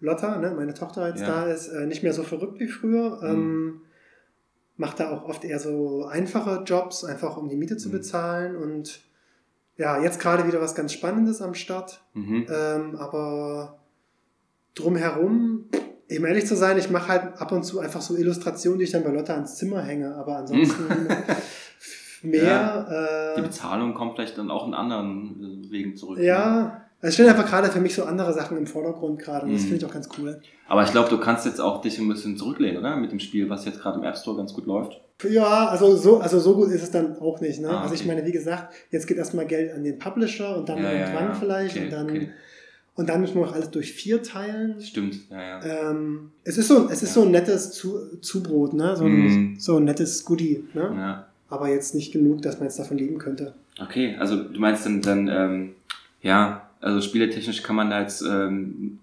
[0.00, 1.26] Lotta, ne, meine Tochter jetzt Ja.
[1.26, 3.18] da ist, äh, nicht mehr so verrückt wie früher.
[3.22, 3.28] Mhm.
[3.28, 3.80] Ähm,
[4.76, 7.92] mache da auch oft eher so einfache Jobs, einfach um die Miete zu Mhm.
[7.92, 8.56] bezahlen.
[8.56, 9.00] Und
[9.76, 12.00] ja, jetzt gerade wieder was ganz Spannendes am Start.
[12.14, 12.46] Mhm.
[12.52, 13.78] Ähm, aber
[14.74, 15.66] drumherum,
[16.08, 18.90] eben ehrlich zu sein, ich mache halt ab und zu einfach so Illustrationen, die ich
[18.90, 20.14] dann bei Lotta ans Zimmer hänge.
[20.16, 20.84] Aber ansonsten
[22.22, 23.34] mehr.
[23.36, 26.18] Die äh, Bezahlung kommt vielleicht dann auch in anderen Wegen zurück.
[26.18, 26.24] ne?
[27.04, 29.62] Ja, es stehen einfach gerade für mich so andere Sachen im Vordergrund gerade und das
[29.62, 29.66] Mhm.
[29.66, 30.40] finde ich auch ganz cool.
[30.68, 32.96] Aber ich glaube, du kannst jetzt auch dich ein bisschen zurücklehnen, oder?
[32.96, 35.00] Mit dem Spiel, was jetzt gerade im App Store ganz gut läuft.
[35.28, 37.60] Ja, also so, also so gut ist es dann auch nicht.
[37.60, 37.68] Ne?
[37.68, 38.08] Ah, Also ich okay.
[38.08, 41.24] meine, wie gesagt, jetzt geht erstmal Geld an den Publisher und dann Ja, ja, irgendwann
[41.28, 41.34] ja.
[41.34, 42.30] vielleicht Okay, und dann okay.
[42.96, 44.80] Und dann müssen wir noch alles durch vier teilen.
[44.80, 45.90] Stimmt, ja, ja.
[45.90, 47.22] Ähm, es ist so, es ist Ja.
[47.22, 48.94] so ein nettes Zu Zubrot, ne?
[48.96, 49.56] so, ein, Mhm.
[49.58, 50.62] so ein nettes Goodie.
[50.74, 50.92] Ne?
[50.96, 51.26] ja.
[51.50, 53.54] Aber jetzt nicht genug, dass man jetzt davon leben könnte.
[53.80, 55.72] Okay, also du meinst dann, dann ähm,
[56.22, 58.98] ja, also spieletechnisch kann man da jetzt, ähm,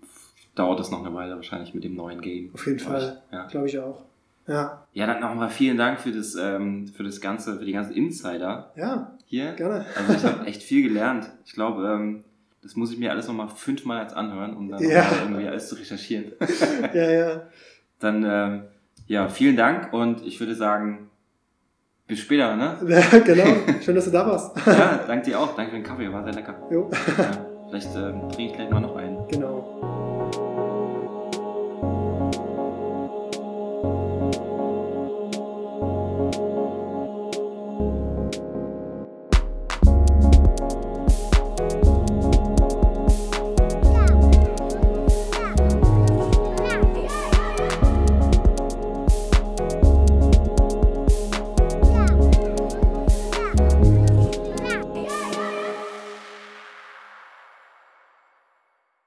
[0.56, 2.50] dauert das noch eine Weile wahrscheinlich mit dem neuen Game.
[2.54, 2.92] Auf jeden Glaub.
[2.92, 3.22] Fall.
[3.32, 3.48] Ja.
[3.48, 4.04] Glaube ich auch.
[4.48, 7.94] Ja, ja, dann nochmal vielen Dank für das, ähm, für das Ganze, für die ganzen
[7.94, 9.54] Insider ja, hier.
[9.54, 9.86] gerne.
[9.96, 11.30] Also ich habe echt viel gelernt.
[11.46, 12.24] Ich glaube, ähm,
[12.64, 15.06] das muss ich mir alles nochmal fünfmal jetzt anhören, um dann Ja.
[15.22, 16.34] irgendwie alles zu recherchieren.
[16.94, 17.42] ja, ja.
[18.00, 18.64] Dann, ähm,
[19.08, 21.10] ja, vielen Dank und ich würde sagen,
[22.08, 22.78] bis später, ne?
[22.88, 23.20] ja.
[23.20, 23.46] Genau.
[23.82, 24.58] Schön, dass du da warst.
[24.66, 25.56] Ja, danke dir auch.
[25.56, 26.56] Danke für den Kaffee, war sehr lecker.
[26.70, 29.26] jo, Ja, vielleicht ähm, trinke ich gleich mal noch einen.
[29.28, 29.61] genau.